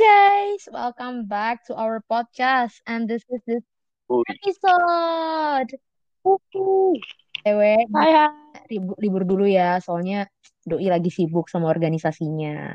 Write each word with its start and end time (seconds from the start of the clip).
guys, 0.00 0.64
welcome 0.72 1.28
back 1.28 1.60
to 1.68 1.76
our 1.76 2.00
podcast 2.08 2.80
and 2.88 3.04
this 3.04 3.20
is 3.28 3.40
this 3.44 3.60
episode. 4.08 5.76
Uhuh. 6.24 6.96
Dewe, 7.44 7.84
Hai, 7.92 8.08
hai. 8.08 8.32
libur, 8.72 8.96
libur 8.96 9.22
dulu 9.28 9.44
ya, 9.44 9.76
soalnya 9.84 10.24
Doi 10.64 10.88
lagi 10.88 11.12
sibuk 11.12 11.52
sama 11.52 11.68
organisasinya. 11.68 12.72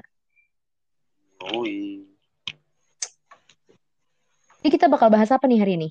uy. 1.57 2.05
Ini 4.61 4.69
kita 4.69 4.85
bakal 4.85 5.09
bahas 5.09 5.33
apa 5.33 5.49
nih 5.49 5.65
hari 5.65 5.81
ini? 5.81 5.89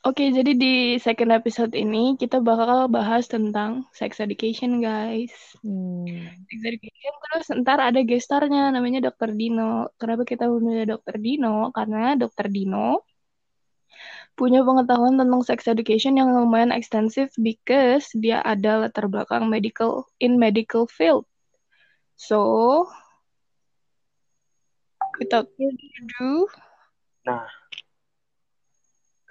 Oke, 0.00 0.32
jadi 0.32 0.56
di 0.56 0.96
second 0.96 1.28
episode 1.28 1.76
ini 1.76 2.16
kita 2.16 2.40
bakal 2.40 2.88
bahas 2.88 3.28
tentang 3.28 3.84
sex 3.92 4.16
education, 4.16 4.80
guys. 4.80 5.28
Hmm, 5.60 6.08
Sex 6.48 6.60
education 6.64 7.12
terus 7.20 7.46
ntar 7.60 7.84
ada 7.84 8.00
gestarnya 8.00 8.72
namanya 8.72 9.12
Dr. 9.12 9.36
Dino. 9.36 9.92
Kenapa 10.00 10.24
kita 10.24 10.48
memilih 10.48 10.96
Dr. 10.96 11.20
Dino? 11.20 11.68
Karena 11.76 12.16
Dr. 12.16 12.48
Dino 12.48 13.04
punya 14.40 14.64
pengetahuan 14.64 15.20
tentang 15.20 15.44
sex 15.44 15.68
education 15.68 16.16
yang 16.16 16.32
lumayan 16.32 16.72
ekstensif 16.72 17.28
because 17.36 18.08
dia 18.16 18.40
ada 18.40 18.88
latar 18.88 19.04
belakang 19.04 19.52
medical 19.52 20.08
in 20.16 20.40
medical 20.40 20.88
field. 20.88 21.28
So, 22.16 22.88
without 25.20 25.44
further 25.60 25.88
ado, 26.00 26.48
Nah, 27.20 27.44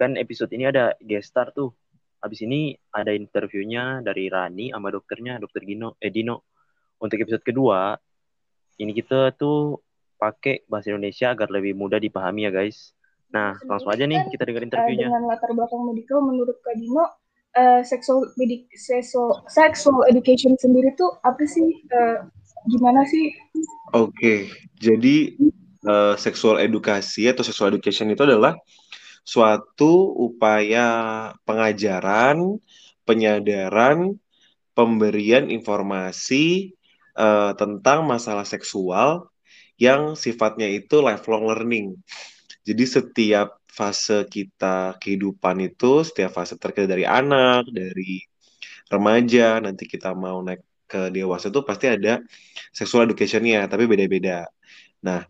kan 0.00 0.16
episode 0.16 0.48
ini 0.56 0.64
ada 0.64 0.96
guest 0.98 1.36
star 1.36 1.52
tuh. 1.52 1.76
Habis 2.20 2.40
ini 2.44 2.72
ada 2.88 3.12
interviewnya 3.12 4.00
dari 4.00 4.32
Rani 4.32 4.72
sama 4.72 4.88
dokternya, 4.88 5.36
dokter 5.36 5.60
Gino, 5.60 6.00
eh 6.00 6.08
Dino. 6.08 6.48
Untuk 6.96 7.16
episode 7.16 7.44
kedua, 7.44 7.96
ini 8.76 8.92
kita 8.92 9.36
tuh 9.36 9.76
pakai 10.16 10.64
bahasa 10.64 10.92
Indonesia 10.92 11.32
agar 11.32 11.48
lebih 11.48 11.72
mudah 11.72 11.96
dipahami 11.96 12.44
ya 12.44 12.52
guys. 12.52 12.92
Nah, 13.28 13.56
langsung 13.64 13.88
aja 13.88 14.04
nih 14.04 14.28
kita 14.28 14.44
dengar 14.44 14.64
Eh, 14.64 14.68
interviewnya. 14.68 15.08
dengan 15.08 15.24
latar 15.28 15.52
belakang 15.52 15.80
medical 15.84 16.20
menurut 16.20 16.60
Kak 16.60 16.76
Dino 16.76 17.04
eh, 17.50 17.80
sexual 17.82 18.28
medik 18.36 18.68
sexual, 18.74 19.40
sexual 19.48 20.04
education 20.06 20.56
sendiri 20.56 20.92
tuh 20.94 21.08
apa 21.22 21.40
sih 21.44 21.66
Eh, 21.88 22.16
gimana 22.68 23.00
sih 23.08 23.32
Oke, 23.90 24.44
jadi 24.76 25.34
eh, 25.82 26.14
seksual 26.14 26.60
edukasi 26.60 27.26
atau 27.26 27.40
sexual 27.40 27.72
education 27.72 28.12
itu 28.12 28.22
adalah 28.22 28.54
suatu 29.30 29.92
upaya 30.26 30.86
pengajaran, 31.46 32.58
penyadaran, 33.06 34.18
pemberian 34.74 35.46
informasi 35.46 36.74
eh, 37.14 37.52
tentang 37.54 37.98
masalah 38.10 38.42
seksual 38.42 39.30
yang 39.78 40.18
sifatnya 40.18 40.66
itu 40.66 40.98
lifelong 40.98 41.46
learning. 41.46 41.94
Jadi 42.66 42.84
setiap 42.84 43.48
fase 43.70 44.26
kita 44.26 44.98
kehidupan 44.98 45.56
itu, 45.62 46.02
setiap 46.02 46.34
fase 46.36 46.58
terkait 46.58 46.90
dari 46.90 47.06
anak, 47.06 47.70
dari 47.70 48.20
remaja, 48.90 49.62
nanti 49.62 49.86
kita 49.86 50.10
mau 50.12 50.42
naik 50.42 50.60
ke 50.90 51.08
dewasa 51.14 51.54
itu 51.54 51.62
pasti 51.62 51.86
ada 51.86 52.18
sexual 52.74 53.06
education-nya, 53.06 53.70
tapi 53.70 53.86
beda-beda. 53.86 54.50
Nah, 55.06 55.22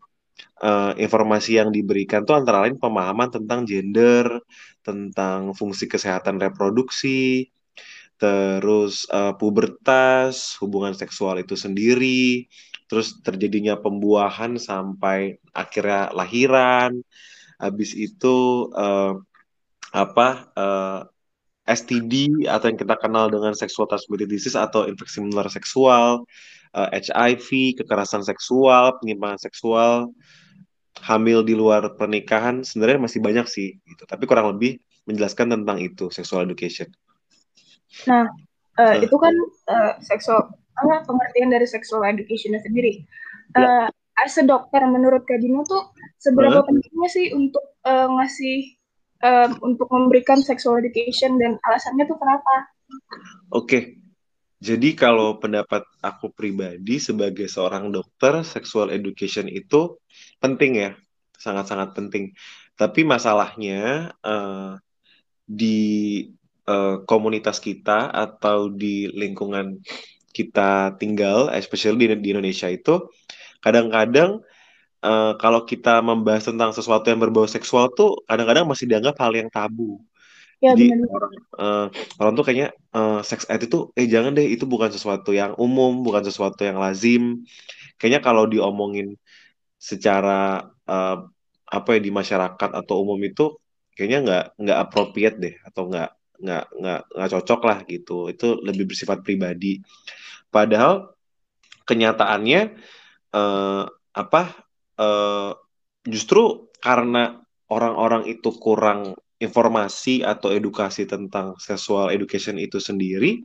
eh, 0.62 0.92
informasi 1.04 1.60
yang 1.60 1.70
diberikan 1.72 2.22
tuh 2.28 2.36
antara 2.36 2.64
lain 2.64 2.76
pemahaman 2.76 3.28
tentang 3.32 3.64
gender, 3.64 4.40
tentang 4.84 5.56
fungsi 5.56 5.84
kesehatan 5.88 6.36
reproduksi, 6.40 7.48
terus 8.20 9.08
eh, 9.08 9.32
pubertas, 9.40 10.60
hubungan 10.60 10.92
seksual 10.92 11.40
itu 11.40 11.56
sendiri, 11.56 12.46
terus 12.88 13.18
terjadinya 13.24 13.80
pembuahan 13.80 14.60
sampai 14.60 15.40
akhirnya 15.56 16.12
lahiran, 16.12 17.00
habis 17.60 17.92
itu 17.96 18.68
eh, 18.76 19.14
apa 19.94 20.28
eh, 20.56 21.00
STD 21.70 22.46
atau 22.50 22.66
yang 22.72 22.78
kita 22.80 22.96
kenal 22.98 23.30
dengan 23.30 23.54
sexual 23.54 23.86
transmitted 23.86 24.26
disease 24.26 24.58
atau 24.58 24.88
infeksi 24.90 25.22
menular 25.22 25.46
seksual, 25.52 26.26
eh, 26.74 26.88
HIV, 27.04 27.78
kekerasan 27.84 28.26
seksual, 28.26 28.98
penyimpangan 28.98 29.38
seksual, 29.38 30.10
hamil 31.02 31.42
di 31.44 31.56
luar 31.56 31.96
pernikahan, 31.96 32.62
sebenarnya 32.62 33.00
masih 33.08 33.20
banyak 33.20 33.46
sih, 33.48 33.76
gitu. 33.84 34.04
Tapi 34.04 34.24
kurang 34.28 34.52
lebih 34.56 34.80
menjelaskan 35.08 35.52
tentang 35.56 35.78
itu, 35.80 36.12
sexual 36.12 36.44
education. 36.46 36.88
nah 38.06 38.22
eh, 38.78 39.02
Eh. 39.02 39.10
itu 39.10 39.16
kan 39.18 39.34
eh, 39.66 39.92
sexual 39.98 40.46
apa 40.78 41.02
pengertian 41.04 41.50
dari 41.50 41.66
sexual 41.66 42.06
education 42.06 42.54
sendiri 42.62 43.02
Eh, 43.50 43.88
as 44.22 44.38
a 44.38 44.46
dokter 44.46 44.78
menurut 44.86 45.26
Kak 45.26 45.42
Dino 45.42 45.66
tuh 45.66 45.90
seberapa 46.22 46.62
Hah? 46.62 46.66
pentingnya 46.70 47.08
sih 47.10 47.34
untuk 47.34 47.74
eh, 47.82 48.06
ngasih 48.06 48.58
eh, 49.26 49.48
untuk 49.58 49.90
memberikan 49.90 50.38
sexual 50.38 50.78
education 50.78 51.34
dan 51.42 51.58
alasannya 51.66 52.06
tuh 52.06 52.14
kenapa 52.14 52.70
Oke, 53.50 53.98
jadi 54.62 54.94
kalau 54.94 55.38
pendapat 55.42 55.82
aku 55.98 56.30
pribadi 56.30 57.02
sebagai 57.02 57.50
seorang 57.50 57.90
dokter, 57.90 58.46
sexual 58.46 58.94
education 58.94 59.50
itu 59.50 59.98
penting 60.40 60.72
ya, 60.76 60.90
sangat-sangat 61.36 61.92
penting. 61.96 62.32
Tapi 62.74 63.00
masalahnya 63.04 64.10
eh, 64.24 64.72
di 65.44 65.78
eh, 66.64 66.96
komunitas 67.04 67.60
kita 67.60 68.08
atau 68.08 68.72
di 68.72 69.08
lingkungan 69.12 69.80
kita 70.30 70.96
tinggal, 71.00 71.50
especially 71.52 72.06
di, 72.06 72.16
di 72.16 72.28
Indonesia 72.32 72.68
itu, 72.70 73.10
kadang-kadang 73.60 74.40
eh, 75.04 75.32
kalau 75.36 75.60
kita 75.68 76.00
membahas 76.00 76.48
tentang 76.48 76.70
sesuatu 76.72 77.06
yang 77.10 77.20
berbau 77.20 77.44
seksual 77.48 77.92
tuh 77.92 78.20
kadang-kadang 78.28 78.64
masih 78.68 78.86
dianggap 78.88 79.16
hal 79.20 79.32
yang 79.36 79.48
tabu. 79.52 80.00
ya 80.60 80.76
Jadi 80.76 80.92
orang 80.92 81.32
eh, 81.56 81.86
orang 82.20 82.32
tuh 82.36 82.44
kayaknya 82.46 82.68
eh, 82.96 83.20
sex 83.24 83.48
ed 83.48 83.60
itu 83.68 83.78
eh 83.96 84.06
jangan 84.08 84.32
deh 84.36 84.46
itu 84.48 84.64
bukan 84.68 84.90
sesuatu 84.92 85.32
yang 85.32 85.52
umum, 85.56 86.00
bukan 86.06 86.22
sesuatu 86.24 86.60
yang 86.64 86.78
lazim. 86.80 87.42
Kayaknya 88.00 88.20
kalau 88.24 88.44
diomongin 88.48 89.16
secara 89.80 90.68
eh, 90.84 91.18
apa 91.70 91.88
ya 91.96 92.00
di 92.02 92.12
masyarakat 92.12 92.70
atau 92.76 92.94
umum 93.00 93.16
itu 93.24 93.56
kayaknya 93.96 94.18
nggak 94.26 94.44
nggak 94.60 94.78
appropriate 94.84 95.36
deh 95.40 95.54
atau 95.64 95.88
nggak 95.88 96.10
nggak 96.40 96.64
nggak 96.76 97.00
nggak 97.16 97.30
cocok 97.32 97.60
lah 97.64 97.78
gitu. 97.88 98.28
Itu 98.28 98.60
lebih 98.60 98.92
bersifat 98.92 99.24
pribadi. 99.24 99.80
Padahal 100.52 101.16
kenyataannya 101.88 102.60
eh, 103.32 103.84
apa 104.12 104.42
eh, 105.00 105.52
justru 106.04 106.68
karena 106.80 107.40
orang-orang 107.70 108.26
itu 108.28 108.50
kurang 108.56 109.16
informasi 109.40 110.20
atau 110.20 110.52
edukasi 110.52 111.08
tentang 111.08 111.56
sexual 111.56 112.12
education 112.12 112.60
itu 112.60 112.76
sendiri, 112.76 113.40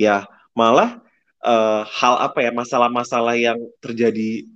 ya 0.00 0.26
malah 0.56 0.98
eh, 1.44 1.82
hal 1.86 2.14
apa 2.26 2.38
ya 2.42 2.50
masalah-masalah 2.50 3.36
yang 3.38 3.58
terjadi 3.78 4.55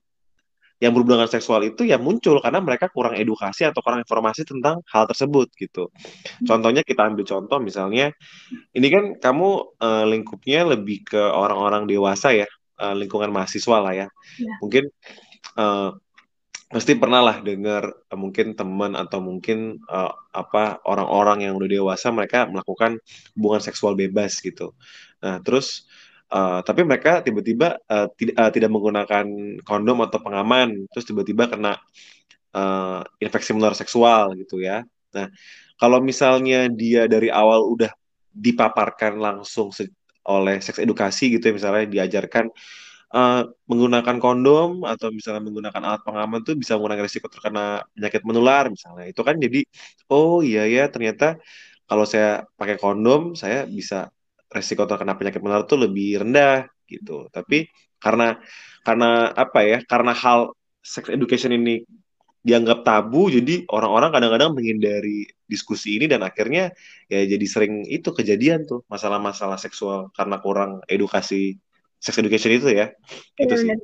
yang 0.80 0.96
berhubungan 0.96 1.28
seksual 1.28 1.60
itu 1.60 1.84
ya 1.84 2.00
muncul 2.00 2.40
karena 2.40 2.58
mereka 2.64 2.88
kurang 2.88 3.12
edukasi 3.12 3.68
atau 3.68 3.84
kurang 3.84 4.00
informasi 4.00 4.48
tentang 4.48 4.80
hal 4.88 5.04
tersebut 5.04 5.52
gitu. 5.60 5.92
Contohnya 6.48 6.80
kita 6.80 7.04
ambil 7.04 7.28
contoh 7.28 7.60
misalnya 7.60 8.16
ini 8.72 8.88
kan 8.88 9.04
kamu 9.20 9.76
eh, 9.76 10.04
lingkupnya 10.08 10.64
lebih 10.64 11.04
ke 11.04 11.20
orang-orang 11.20 11.84
dewasa 11.84 12.32
ya, 12.32 12.48
eh, 12.80 12.94
lingkungan 12.96 13.28
mahasiswa 13.28 13.76
lah 13.76 13.92
ya. 13.92 14.08
Ya. 14.40 14.54
Mungkin 14.64 14.88
eh, 15.60 15.90
pasti 16.70 16.94
pernah 16.96 17.20
lah 17.20 17.36
dengar 17.44 17.92
eh, 18.08 18.18
mungkin 18.18 18.56
teman 18.56 18.96
atau 18.96 19.20
mungkin 19.20 19.84
eh, 19.84 20.12
apa 20.32 20.80
orang-orang 20.88 21.44
yang 21.44 21.60
udah 21.60 21.68
dewasa 21.68 22.08
mereka 22.08 22.48
melakukan 22.48 22.96
hubungan 23.36 23.60
seksual 23.60 23.92
bebas 24.00 24.40
gitu. 24.40 24.72
Nah, 25.20 25.44
terus 25.44 25.84
eh, 26.34 26.60
tapi 26.66 26.80
mereka 26.88 27.20
tiba-tiba 27.26 27.78
eh, 27.90 28.06
tidak 28.18 28.34
eh, 28.40 28.50
tidak 28.56 28.70
menggunakan 28.74 29.26
kondom 29.66 29.98
atau 30.06 30.18
pengaman, 30.22 30.86
terus 30.92 31.04
tiba-tiba 31.08 31.50
kena 31.52 31.72
eh, 32.56 33.00
infeksi 33.24 33.50
menular 33.54 33.76
seksual 33.78 34.34
gitu 34.40 34.62
ya. 34.62 34.82
Nah, 35.14 35.26
kalau 35.80 35.98
misalnya 36.04 36.68
dia 36.70 37.06
dari 37.10 37.28
awal 37.32 37.66
udah 37.74 37.90
dipaparkan 38.30 39.18
langsung 39.18 39.74
oleh 40.28 40.62
seks 40.62 40.78
edukasi 40.78 41.34
gitu 41.34 41.50
ya 41.50 41.54
misalnya 41.58 41.84
diajarkan 41.90 42.46
eh, 43.16 43.42
menggunakan 43.70 44.16
kondom 44.22 44.84
atau 44.86 45.08
misalnya 45.10 45.42
menggunakan 45.46 45.82
alat 45.82 46.02
pengaman 46.06 46.40
tuh 46.46 46.54
bisa 46.60 46.76
mengurangi 46.78 47.04
risiko 47.08 47.26
terkena 47.32 47.82
penyakit 47.96 48.22
menular 48.28 48.64
misalnya. 48.70 49.04
Itu 49.10 49.22
kan 49.26 49.36
jadi 49.44 49.60
oh 50.12 50.44
iya 50.46 50.66
ya 50.68 50.82
ternyata 50.92 51.40
kalau 51.90 52.04
saya 52.06 52.46
pakai 52.58 52.76
kondom 52.78 53.34
saya 53.34 53.66
bisa 53.66 54.14
risiko 54.50 54.82
terkena 54.84 55.14
penyakit 55.14 55.40
menular 55.40 55.64
tuh 55.64 55.86
lebih 55.86 56.26
rendah 56.26 56.66
gitu. 56.90 57.30
Tapi 57.30 57.70
karena 58.02 58.36
karena 58.82 59.30
apa 59.30 59.60
ya? 59.62 59.78
Karena 59.86 60.12
hal 60.12 60.52
sex 60.82 61.06
education 61.08 61.54
ini 61.54 61.86
dianggap 62.40 62.88
tabu, 62.88 63.28
jadi 63.28 63.68
orang-orang 63.68 64.16
kadang-kadang 64.16 64.56
menghindari 64.56 65.28
diskusi 65.44 66.00
ini 66.00 66.08
dan 66.08 66.24
akhirnya 66.24 66.72
ya 67.10 67.20
jadi 67.28 67.46
sering 67.46 67.84
itu 67.84 68.16
kejadian 68.16 68.64
tuh 68.64 68.80
masalah-masalah 68.88 69.60
seksual 69.60 70.08
karena 70.16 70.40
kurang 70.40 70.80
edukasi 70.88 71.60
sex 72.00 72.16
education 72.16 72.56
itu 72.56 72.72
ya. 72.72 72.90
Itu 73.36 73.54
sih. 73.54 73.76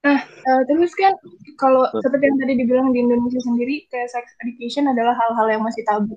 Nah, 0.00 0.20
uh, 0.24 0.62
terus 0.64 0.92
kan 0.96 1.12
kalau 1.60 1.84
seperti 2.00 2.24
yang 2.24 2.38
tadi 2.40 2.52
dibilang 2.56 2.88
di 2.92 3.04
Indonesia 3.04 3.40
sendiri, 3.40 3.84
kayak 3.88 4.08
sex 4.08 4.24
education 4.44 4.88
adalah 4.88 5.12
hal-hal 5.12 5.60
yang 5.60 5.62
masih 5.64 5.84
tabu. 5.84 6.16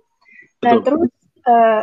Nah, 0.63 0.79
Betul. 0.79 0.83
terus 0.83 1.12
uh, 1.47 1.81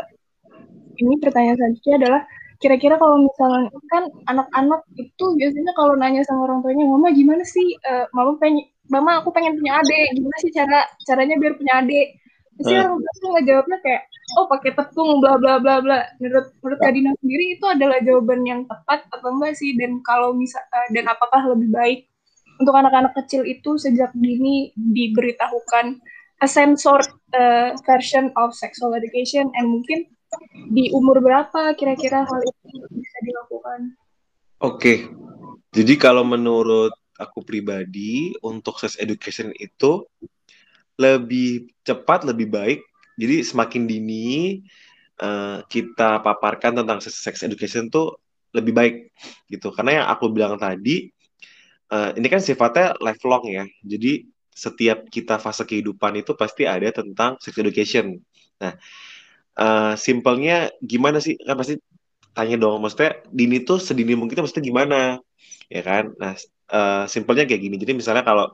ini 1.01 1.17
pertanyaan 1.19 1.57
selanjutnya 1.57 1.97
adalah 2.05 2.23
kira-kira 2.61 2.95
kalau 3.01 3.25
misalnya 3.25 3.73
kan 3.89 4.05
anak-anak 4.29 4.85
itu 5.01 5.25
biasanya 5.41 5.73
kalau 5.73 5.97
nanya 5.97 6.21
sama 6.29 6.45
orang 6.45 6.61
tuanya, 6.61 6.85
mama 6.85 7.09
gimana 7.09 7.41
sih, 7.41 7.73
uh, 7.89 8.05
mama 8.13 8.37
pengen, 8.37 8.69
mama 8.93 9.25
aku 9.25 9.33
pengen 9.33 9.57
punya 9.57 9.81
adik, 9.81 10.07
gimana 10.13 10.37
sih 10.45 10.53
cara 10.53 10.79
caranya 11.09 11.41
biar 11.41 11.57
punya 11.57 11.75
adik? 11.81 12.21
Pasti 12.61 12.73
Uh. 12.77 12.85
orang 12.85 13.01
tua 13.01 13.13
tuh 13.17 13.31
ngejawabnya 13.33 13.79
kayak, 13.81 14.03
oh 14.37 14.47
pakai 14.53 14.71
tepung, 14.77 15.11
bla 15.25 15.41
bla 15.41 15.57
bla 15.57 15.81
bla. 15.81 15.99
Menurut 16.21 16.53
menurut 16.61 16.79
Kak 16.85 16.93
Dina 16.93 17.13
sendiri 17.25 17.45
itu 17.57 17.65
adalah 17.65 17.99
jawaban 18.05 18.41
yang 18.45 18.61
tepat 18.69 19.09
atau 19.09 19.29
enggak 19.33 19.57
sih? 19.57 19.73
Dan 19.81 20.05
kalau 20.05 20.37
misal 20.37 20.61
uh, 20.69 20.89
dan 20.93 21.09
apakah 21.09 21.41
lebih 21.57 21.73
baik 21.73 22.01
untuk 22.61 22.77
anak-anak 22.77 23.17
kecil 23.17 23.49
itu 23.49 23.81
sejak 23.81 24.13
dini 24.13 24.77
diberitahukan 24.77 25.97
a 26.45 26.49
sensor 26.49 27.01
uh, 27.33 27.73
version 27.89 28.29
of 28.37 28.53
sexual 28.53 28.93
education 28.93 29.49
and 29.57 29.65
mungkin 29.73 30.05
di 30.71 30.91
umur 30.95 31.19
berapa 31.19 31.75
kira-kira 31.75 32.23
hal 32.23 32.41
itu 32.43 32.87
bisa 32.95 33.19
dilakukan? 33.27 33.95
Oke, 34.61 35.09
jadi 35.73 35.95
kalau 35.97 36.23
menurut 36.23 36.93
aku 37.17 37.45
pribadi 37.45 38.33
untuk 38.41 38.81
sex 38.81 38.97
education 38.97 39.53
itu 39.57 40.05
lebih 41.01 41.73
cepat, 41.85 42.29
lebih 42.29 42.49
baik. 42.53 42.81
Jadi 43.21 43.45
semakin 43.45 43.85
dini 43.85 44.61
uh, 45.21 45.65
kita 45.69 46.25
paparkan 46.25 46.81
tentang 46.81 47.01
sex 47.05 47.45
education 47.45 47.89
tuh 47.89 48.21
lebih 48.53 48.73
baik 48.73 48.95
gitu. 49.49 49.73
Karena 49.73 50.05
yang 50.05 50.07
aku 50.13 50.33
bilang 50.33 50.57
tadi, 50.57 51.09
uh, 51.93 52.13
ini 52.17 52.27
kan 52.29 52.41
sifatnya 52.41 52.97
lifelong 53.01 53.45
ya. 53.49 53.65
Jadi 53.85 54.29
setiap 54.51 55.09
kita 55.09 55.41
fase 55.41 55.65
kehidupan 55.65 56.21
itu 56.21 56.37
pasti 56.37 56.69
ada 56.69 56.89
tentang 56.93 57.41
sex 57.41 57.57
education. 57.57 58.21
Nah, 58.61 58.77
uh, 59.61 59.95
simpelnya 59.95 60.73
gimana 60.81 61.21
sih? 61.21 61.37
Kan 61.37 61.61
pasti 61.61 61.77
tanya 62.33 62.57
dong, 62.57 62.81
maksudnya 62.81 63.21
dini 63.29 63.63
tuh 63.63 63.79
sedini 63.83 64.17
mungkin 64.17 64.41
maksudnya 64.41 64.65
gimana? 64.65 65.01
Ya 65.69 65.83
kan? 65.85 66.17
Nah, 66.17 66.35
uh, 66.73 67.05
simpelnya 67.07 67.45
kayak 67.47 67.63
gini. 67.63 67.77
Jadi 67.77 67.93
misalnya 67.95 68.25
kalau 68.25 68.49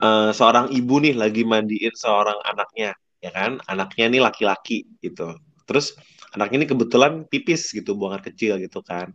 uh, 0.00 0.30
seorang 0.30 0.72
ibu 0.72 1.02
nih 1.02 1.14
lagi 1.18 1.42
mandiin 1.42 1.92
seorang 1.92 2.38
anaknya, 2.46 2.94
ya 3.20 3.30
kan? 3.34 3.58
Anaknya 3.66 4.06
nih 4.12 4.20
laki-laki 4.22 4.86
gitu. 5.02 5.36
Terus 5.66 5.98
anaknya 6.36 6.64
ini 6.64 6.68
kebetulan 6.68 7.12
pipis 7.26 7.72
gitu, 7.72 7.96
buang 7.96 8.16
air 8.16 8.24
kecil 8.24 8.60
gitu 8.60 8.84
kan. 8.84 9.10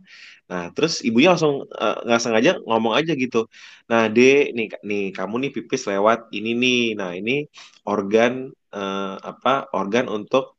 Nah, 0.50 0.68
terus 0.74 1.00
ibunya 1.06 1.32
langsung 1.32 1.64
nggak 2.06 2.20
uh, 2.20 2.22
sengaja 2.22 2.58
ngomong 2.66 2.92
aja 2.98 3.16
gitu. 3.16 3.46
Nah, 3.88 4.10
Dek, 4.10 4.52
nih 4.52 4.66
nih 4.84 5.04
kamu 5.16 5.34
nih 5.48 5.50
pipis 5.54 5.86
lewat 5.88 6.28
ini 6.34 6.52
nih. 6.58 6.82
Nah, 6.98 7.16
ini 7.16 7.46
organ 7.88 8.52
uh, 8.72 9.16
apa? 9.20 9.68
Organ 9.76 10.08
untuk 10.08 10.56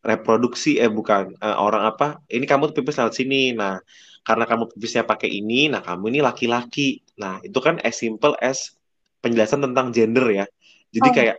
reproduksi 0.00 0.80
eh 0.80 0.88
bukan 0.88 1.36
uh, 1.40 1.56
orang 1.60 1.84
apa? 1.84 2.24
Ini 2.28 2.44
kamu 2.48 2.72
pipis 2.72 2.96
lewat 2.96 3.14
sini. 3.16 3.52
Nah, 3.52 3.78
karena 4.24 4.44
kamu 4.44 4.68
pipisnya 4.76 5.04
pakai 5.08 5.28
ini, 5.32 5.72
nah 5.72 5.80
kamu 5.80 6.12
ini 6.12 6.20
laki-laki. 6.20 7.00
Nah, 7.20 7.40
itu 7.40 7.56
kan 7.60 7.80
as 7.80 7.96
simple 7.96 8.36
as 8.40 8.76
penjelasan 9.24 9.64
tentang 9.64 9.92
gender 9.92 10.26
ya. 10.28 10.46
Jadi 10.92 11.08
Oh. 11.08 11.14
kayak 11.14 11.36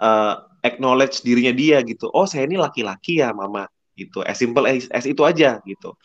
uh, 0.00 0.34
acknowledge 0.64 1.24
dirinya 1.24 1.52
dia 1.52 1.80
gitu. 1.84 2.08
Oh, 2.12 2.28
saya 2.28 2.44
ini 2.48 2.60
laki-laki 2.60 3.20
ya, 3.20 3.32
Mama. 3.32 3.68
Gitu. 3.96 4.20
As 4.24 4.40
simple 4.40 4.64
as, 4.68 4.88
as 4.92 5.04
itu 5.08 5.20
aja 5.24 5.60
gitu. 5.64 5.96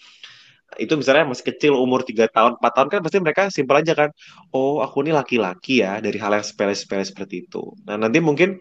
Itu 0.76 1.00
misalnya 1.00 1.32
masih 1.32 1.46
kecil 1.56 1.74
umur 1.78 2.04
3 2.04 2.28
tahun, 2.28 2.60
4 2.60 2.74
tahun 2.76 2.88
kan 2.92 3.00
pasti 3.00 3.18
mereka 3.24 3.42
simple 3.48 3.80
aja 3.80 3.94
kan. 3.96 4.10
Oh, 4.52 4.84
aku 4.84 5.04
ini 5.08 5.16
laki-laki 5.16 5.84
ya 5.84 6.04
dari 6.04 6.20
hal 6.20 6.36
yang 6.36 6.44
sepele-sepele 6.44 7.04
seperti 7.08 7.48
itu. 7.48 7.76
Nah, 7.88 7.96
nanti 7.96 8.20
mungkin 8.20 8.60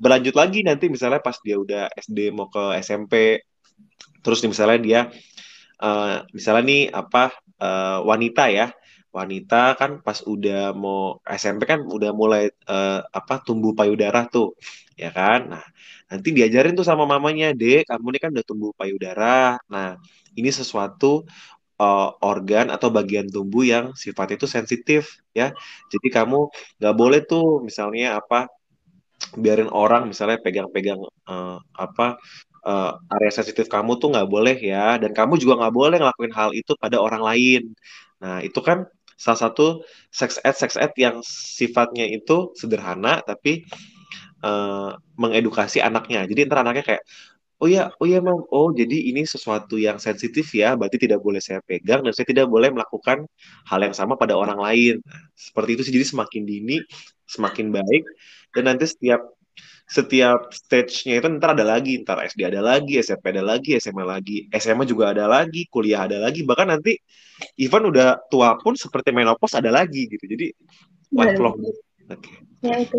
berlanjut 0.00 0.34
lagi 0.34 0.60
nanti 0.66 0.86
misalnya 0.90 1.20
pas 1.22 1.36
dia 1.40 1.56
udah 1.58 1.90
SD 1.94 2.34
mau 2.34 2.46
ke 2.50 2.78
SMP 2.82 3.42
terus 4.24 4.40
nih 4.40 4.50
misalnya 4.50 4.78
dia 4.80 5.00
uh, 5.84 6.24
misalnya 6.36 6.62
nih 6.70 6.82
apa 6.92 7.34
uh, 7.60 7.98
wanita 8.06 8.44
ya. 8.50 8.68
Wanita 9.14 9.78
kan 9.78 10.02
pas 10.02 10.18
udah 10.26 10.74
mau 10.74 11.22
SMP 11.22 11.70
kan 11.70 11.86
udah 11.86 12.10
mulai 12.10 12.50
uh, 12.66 12.98
apa 13.14 13.38
tumbuh 13.46 13.70
payudara 13.70 14.26
tuh 14.26 14.58
ya 14.98 15.14
kan? 15.14 15.54
Nah 15.54 15.64
nanti 16.10 16.34
diajarin 16.34 16.74
tuh 16.74 16.86
sama 16.86 17.06
mamanya 17.06 17.54
dek 17.54 17.86
kamu 17.90 18.06
ini 18.10 18.18
kan 18.18 18.30
udah 18.34 18.46
tumbuh 18.50 18.72
payudara. 18.74 19.54
Nah 19.70 19.94
ini 20.34 20.50
sesuatu 20.50 21.22
uh, 21.78 22.10
organ 22.26 22.74
atau 22.74 22.90
bagian 22.90 23.30
tubuh 23.30 23.62
yang 23.62 23.94
sifat 23.94 24.34
itu 24.34 24.46
sensitif 24.50 25.22
ya. 25.30 25.54
Jadi 25.92 26.08
kamu 26.10 26.50
nggak 26.82 26.94
boleh 26.98 27.20
tuh 27.22 27.62
misalnya 27.62 28.18
apa 28.18 28.50
biarin 29.42 29.70
orang 29.72 30.10
misalnya 30.10 30.38
pegang-pegang 30.44 31.00
uh, 31.30 31.58
apa 31.76 32.18
uh, 32.66 32.92
area 33.14 33.32
sensitif 33.32 33.66
kamu 33.68 34.00
tuh 34.00 34.08
nggak 34.14 34.28
boleh 34.30 34.56
ya. 34.58 34.96
Dan 35.02 35.12
kamu 35.12 35.38
juga 35.42 35.60
nggak 35.60 35.74
boleh 35.74 35.96
ngelakuin 36.00 36.32
hal 36.34 36.50
itu 36.56 36.72
pada 36.78 36.96
orang 36.98 37.22
lain. 37.22 37.62
Nah 38.22 38.40
itu 38.40 38.58
kan 38.64 38.88
salah 39.14 39.40
satu 39.48 39.86
sex 40.10 40.42
ed 40.42 40.56
sex 40.58 40.74
ed 40.74 40.92
yang 40.98 41.22
sifatnya 41.24 42.04
itu 42.10 42.50
sederhana 42.58 43.22
tapi 43.22 43.62
uh, 44.42 44.96
mengedukasi 45.20 45.78
anaknya. 45.84 46.26
Jadi 46.30 46.40
ntar 46.48 46.66
anaknya 46.66 46.84
kayak 46.84 47.02
oh 47.62 47.68
ya 47.70 47.92
oh 48.00 48.06
ya 48.08 48.18
mam. 48.24 48.40
Oh 48.50 48.68
jadi 48.74 48.96
ini 49.10 49.22
sesuatu 49.24 49.78
yang 49.78 49.96
sensitif 50.02 50.46
ya 50.52 50.74
berarti 50.78 50.98
tidak 51.04 51.20
boleh 51.22 51.40
saya 51.40 51.60
pegang 51.64 52.02
dan 52.04 52.12
saya 52.16 52.26
tidak 52.28 52.46
boleh 52.50 52.68
melakukan 52.74 53.24
hal 53.70 53.80
yang 53.80 53.94
sama 53.96 54.14
pada 54.18 54.34
orang 54.36 54.58
lain. 54.60 54.94
Nah, 55.04 55.22
seperti 55.38 55.70
itu 55.78 55.82
sih. 55.86 55.94
Jadi 55.96 56.06
semakin 56.12 56.42
dini 56.44 56.76
semakin 57.34 57.74
baik 57.74 58.04
dan 58.54 58.70
nanti 58.70 58.86
setiap 58.86 59.34
setiap 59.84 60.48
stage-nya 60.48 61.20
itu 61.20 61.28
ntar 61.36 61.52
ada 61.52 61.66
lagi, 61.76 62.00
ntar 62.00 62.24
SD 62.24 62.48
ada 62.48 62.64
lagi, 62.64 62.96
SMP 63.04 63.36
ada 63.36 63.44
lagi, 63.44 63.76
SMA 63.76 64.00
lagi, 64.00 64.48
SMA 64.56 64.88
juga 64.88 65.12
ada 65.12 65.28
lagi, 65.28 65.68
kuliah 65.68 66.08
ada 66.08 66.16
lagi, 66.16 66.40
bahkan 66.40 66.72
nanti 66.72 66.96
even 67.60 67.92
udah 67.92 68.16
tua 68.32 68.56
pun 68.56 68.72
seperti 68.80 69.12
menopause 69.12 69.52
ada 69.52 69.68
lagi 69.68 70.08
gitu. 70.08 70.24
Jadi 70.24 70.46
lifelong. 71.12 71.60
Oke. 71.60 71.76
Okay. 72.08 72.34
Ya 72.64 72.74
itu. 72.80 72.96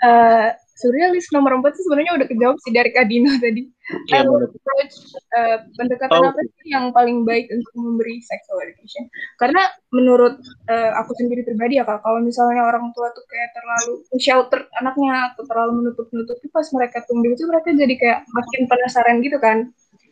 Uh, 0.00 0.48
list 0.86 1.34
nomor 1.34 1.58
empat 1.58 1.74
itu 1.74 1.82
sebenarnya 1.90 2.12
udah 2.22 2.26
kejawab 2.30 2.56
sih 2.62 2.70
dari 2.70 2.90
Kadino 2.94 3.34
tadi. 3.42 3.66
Ya, 4.12 4.20
uh, 4.22 4.44
approach, 4.44 4.94
uh, 5.32 5.64
pendekatan 5.74 6.20
oh. 6.20 6.30
apa 6.30 6.40
sih 6.44 6.70
yang 6.70 6.92
paling 6.92 7.24
baik 7.24 7.48
untuk 7.50 7.72
memberi 7.74 8.20
sexual 8.22 8.62
education? 8.62 9.10
Karena 9.40 9.64
menurut 9.90 10.38
uh, 10.68 10.90
aku 11.00 11.16
sendiri 11.18 11.42
pribadi 11.42 11.80
ya 11.80 11.84
kak, 11.88 12.04
kalau 12.04 12.20
misalnya 12.22 12.62
orang 12.62 12.92
tua 12.94 13.10
tuh 13.16 13.24
kayak 13.26 13.50
terlalu 13.56 13.92
shelter 14.20 14.60
anaknya 14.78 15.32
atau 15.32 15.42
terlalu 15.48 15.72
menutup-nutupi 15.82 16.46
pas 16.52 16.68
mereka 16.76 17.02
tumbuh 17.08 17.32
itu 17.32 17.44
mereka 17.48 17.68
jadi 17.74 17.94
kayak 17.96 18.20
makin 18.30 18.60
penasaran 18.68 19.16
gitu 19.24 19.38
kan. 19.40 19.58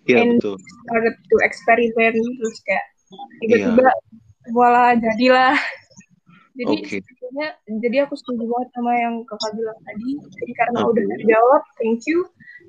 Iya 0.07 0.23
betul. 0.35 0.57
Started 0.59 1.15
to 1.19 1.37
experiment 1.45 2.17
terus 2.17 2.59
kayak 2.65 2.87
tiba-tiba 3.45 3.87
ya. 3.87 3.95
voila 4.51 4.95
jadilah 4.99 5.55
jadi 6.57 6.75
okay. 6.81 6.99
sebetulnya 7.05 7.49
jadi 7.85 7.97
aku 8.09 8.15
setuju 8.17 8.45
banget 8.49 8.69
sama 8.73 8.93
yang 8.97 9.15
kakak 9.29 9.53
bilang 9.53 9.81
tadi. 9.85 10.11
Jadi 10.41 10.53
karena 10.57 10.79
okay. 10.81 10.91
udah 10.91 11.05
terjawab, 11.13 11.63
thank 11.77 12.01
you. 12.09 12.19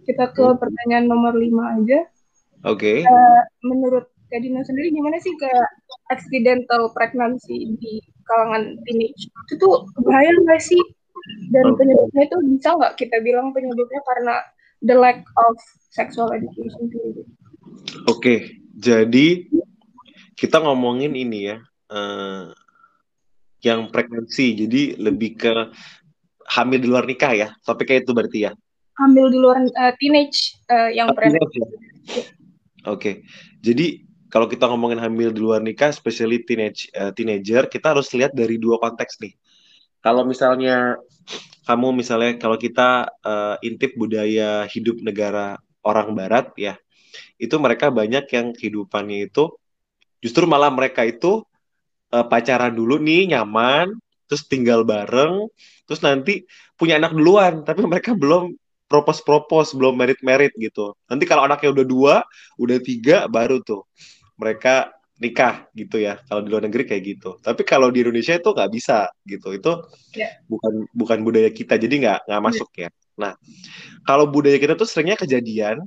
Kita 0.04 0.26
ke 0.36 0.44
hmm. 0.44 0.60
pertanyaan 0.60 1.06
nomor 1.08 1.34
lima 1.40 1.64
aja. 1.80 2.00
Oke. 2.68 3.02
Okay. 3.04 3.08
Uh, 3.08 3.42
menurut 3.64 4.12
Kak 4.28 4.44
Dina 4.44 4.60
sendiri 4.68 4.92
gimana 4.92 5.16
sih 5.24 5.32
kayak 5.40 5.70
accidental 6.12 6.92
pregnancy 6.92 7.80
di 7.80 8.04
kalangan 8.28 8.76
teenage? 8.84 9.32
Itu 9.48 9.54
tuh 9.56 9.88
bahaya 10.04 10.36
nggak 10.36 10.60
sih? 10.60 10.84
Dan 11.56 11.72
okay. 11.72 11.76
penyebabnya 11.84 12.24
itu 12.28 12.38
bisa 12.52 12.70
nggak 12.76 12.94
kita 13.00 13.18
bilang 13.24 13.56
penyebabnya 13.56 14.02
karena 14.04 14.36
the 14.84 14.96
lack 14.96 15.24
of 15.48 15.56
sexual 15.96 16.28
education? 16.36 16.92
Oke, 16.92 17.24
okay. 18.12 18.40
jadi 18.76 19.48
kita 20.36 20.60
ngomongin 20.60 21.16
ini 21.16 21.56
ya. 21.56 21.58
Uh, 21.88 22.52
yang 23.62 23.90
pregnancy 23.90 24.54
jadi 24.54 24.98
lebih 25.02 25.38
ke 25.38 25.54
hamil 26.48 26.80
di 26.80 26.88
luar 26.88 27.04
nikah 27.04 27.34
ya 27.34 27.48
topiknya 27.66 28.04
itu 28.06 28.12
berarti 28.14 28.40
ya 28.48 28.52
hamil 28.98 29.28
di 29.30 29.38
luar 29.38 29.62
uh, 29.66 29.94
teenage 29.98 30.58
uh, 30.70 30.90
yang 30.90 31.12
oh, 31.12 31.18
teenage, 31.18 31.54
ya? 31.54 31.66
oke 31.66 31.72
okay. 32.86 33.16
jadi 33.62 34.06
kalau 34.28 34.46
kita 34.52 34.68
ngomongin 34.68 35.00
hamil 35.00 35.32
di 35.32 35.42
luar 35.42 35.60
nikah 35.64 35.92
especially 35.92 36.44
teenage 36.44 36.88
uh, 36.96 37.12
teenager 37.12 37.66
kita 37.68 37.96
harus 37.96 38.12
lihat 38.14 38.32
dari 38.34 38.56
dua 38.62 38.78
konteks 38.80 39.20
nih 39.20 39.34
kalau 40.02 40.24
misalnya 40.24 40.96
kamu 41.68 42.00
misalnya 42.00 42.40
kalau 42.40 42.56
kita 42.56 43.12
uh, 43.28 43.60
intip 43.60 43.98
budaya 44.00 44.64
hidup 44.72 45.04
negara 45.04 45.60
orang 45.84 46.16
barat 46.16 46.56
ya 46.56 46.80
itu 47.36 47.56
mereka 47.60 47.92
banyak 47.92 48.24
yang 48.32 48.56
kehidupannya 48.56 49.28
itu 49.28 49.52
justru 50.24 50.48
malah 50.48 50.72
mereka 50.72 51.04
itu 51.04 51.44
uh, 52.14 52.26
pacaran 52.28 52.74
dulu 52.74 53.00
nih 53.02 53.36
nyaman 53.36 53.92
terus 54.28 54.44
tinggal 54.46 54.84
bareng 54.84 55.48
terus 55.88 56.04
nanti 56.04 56.44
punya 56.76 57.00
anak 57.00 57.16
duluan 57.16 57.62
tapi 57.68 57.84
mereka 57.88 58.14
belum 58.14 58.54
propose 58.88 59.20
propose 59.24 59.76
belum 59.76 60.00
merit 60.00 60.20
merit 60.24 60.56
gitu 60.56 60.96
nanti 61.12 61.28
kalau 61.28 61.44
anaknya 61.44 61.76
udah 61.76 61.86
dua 61.88 62.16
udah 62.56 62.78
tiga 62.80 63.28
baru 63.28 63.60
tuh 63.60 63.84
mereka 64.38 64.98
nikah 65.18 65.66
gitu 65.74 65.98
ya. 65.98 66.22
Kalau 66.30 66.42
di 66.46 66.50
luar 66.50 66.64
negeri 66.66 66.86
kayak 66.86 67.04
gitu. 67.04 67.30
Tapi 67.42 67.62
kalau 67.66 67.90
di 67.90 68.06
Indonesia 68.06 68.38
itu 68.38 68.50
nggak 68.54 68.72
bisa 68.72 69.10
gitu. 69.26 69.54
Itu 69.54 69.72
Ya. 70.14 70.38
bukan 70.46 70.86
bukan 70.94 71.20
budaya 71.26 71.50
kita, 71.50 71.78
jadi 71.78 71.94
nggak 72.06 72.20
nggak 72.30 72.42
masuk 72.42 72.70
ya. 72.78 72.90
Nah, 73.18 73.34
kalau 74.06 74.30
budaya 74.30 74.58
kita 74.62 74.78
tuh 74.78 74.86
seringnya 74.86 75.18
kejadian 75.18 75.82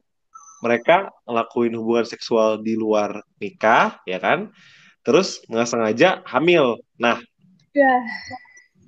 mereka 0.60 1.08
ngelakuin 1.24 1.72
hubungan 1.78 2.04
seksual 2.04 2.60
di 2.60 2.74
luar 2.74 3.22
nikah, 3.40 4.02
ya 4.04 4.18
kan? 4.20 4.50
Terus 5.00 5.40
nggak 5.48 5.68
sengaja 5.68 6.08
hamil. 6.28 6.80
Nah, 7.00 7.18
Ya. 7.70 8.02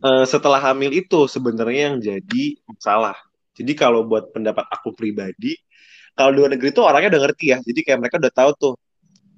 eh, 0.03 0.25
setelah 0.27 0.59
hamil 0.59 0.91
itu 0.93 1.31
sebenarnya 1.31 1.95
yang 1.95 1.97
jadi 2.03 2.45
masalah. 2.67 3.17
Jadi 3.55 3.73
kalau 3.79 4.03
buat 4.09 4.33
pendapat 4.33 4.65
aku 4.69 4.97
pribadi, 4.97 5.55
kalau 6.17 6.33
di 6.33 6.37
luar 6.41 6.51
negeri 6.57 6.73
tuh 6.73 6.85
orangnya 6.89 7.17
udah 7.17 7.23
ngerti 7.29 7.45
ya. 7.53 7.59
Jadi 7.61 7.81
kayak 7.85 7.99
mereka 8.01 8.17
udah 8.21 8.33
tahu 8.33 8.51
tuh 8.59 8.75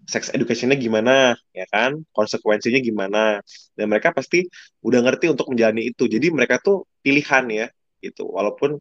sex 0.05 0.29
education-nya 0.33 0.77
gimana, 0.77 1.33
ya 1.57 1.67
kan? 1.71 1.97
Konsekuensinya 2.13 2.81
gimana. 2.83 3.41
Dan 3.73 3.87
mereka 3.89 4.13
pasti 4.13 4.45
udah 4.85 5.01
ngerti 5.05 5.33
untuk 5.33 5.49
menjalani 5.51 5.91
itu. 5.93 6.05
Jadi 6.09 6.29
mereka 6.31 6.61
tuh 6.61 6.85
pilihan 7.01 7.45
ya, 7.51 7.67
gitu. 8.05 8.29
Walaupun 8.29 8.77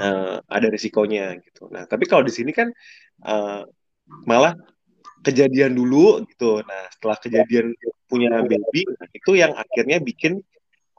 eh, 0.00 0.36
ada 0.42 0.66
risikonya 0.70 1.38
gitu. 1.40 1.70
Nah, 1.70 1.86
tapi 1.86 2.04
kalau 2.10 2.26
di 2.26 2.32
sini 2.34 2.50
kan 2.50 2.68
eh, 3.24 3.62
malah 4.26 4.54
kejadian 5.24 5.72
dulu 5.72 6.22
gitu. 6.28 6.60
Nah, 6.62 6.82
setelah 6.92 7.16
kejadian 7.18 7.72
punya 8.06 8.44
baby, 8.44 8.84
itu 9.16 9.30
yang 9.34 9.56
akhirnya 9.56 9.98
bikin 9.98 10.38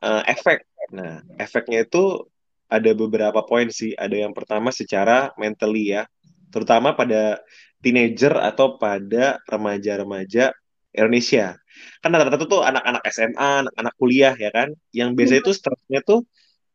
eh, 0.01 0.23
efek. 0.27 0.65
Nah, 0.91 1.21
efeknya 1.37 1.85
itu 1.85 2.25
ada 2.65 2.91
beberapa 2.97 3.45
poin 3.45 3.69
sih. 3.69 3.93
Ada 3.93 4.25
yang 4.27 4.33
pertama 4.33 4.73
secara 4.73 5.31
mentally 5.37 5.93
ya, 5.93 6.09
terutama 6.49 6.97
pada 6.97 7.39
teenager 7.79 8.33
atau 8.41 8.81
pada 8.81 9.37
remaja-remaja 9.45 10.51
Indonesia. 10.95 11.59
Kan 12.01 12.15
rata-rata 12.15 12.47
tuh 12.47 12.63
anak-anak 12.63 13.03
SMA, 13.11 13.51
anak-anak 13.67 13.93
kuliah 13.99 14.33
ya 14.33 14.49
kan, 14.49 14.73
yang 14.95 15.13
biasanya 15.13 15.43
tuh 15.43 15.55
stresnya 15.55 15.99
tuh 16.01 16.19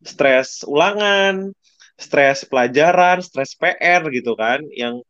stres 0.05 0.63
ulangan, 0.69 1.51
stres 1.97 2.45
pelajaran, 2.49 3.25
stres 3.25 3.57
PR 3.57 4.05
gitu 4.13 4.37
kan, 4.37 4.63
yang 4.73 5.01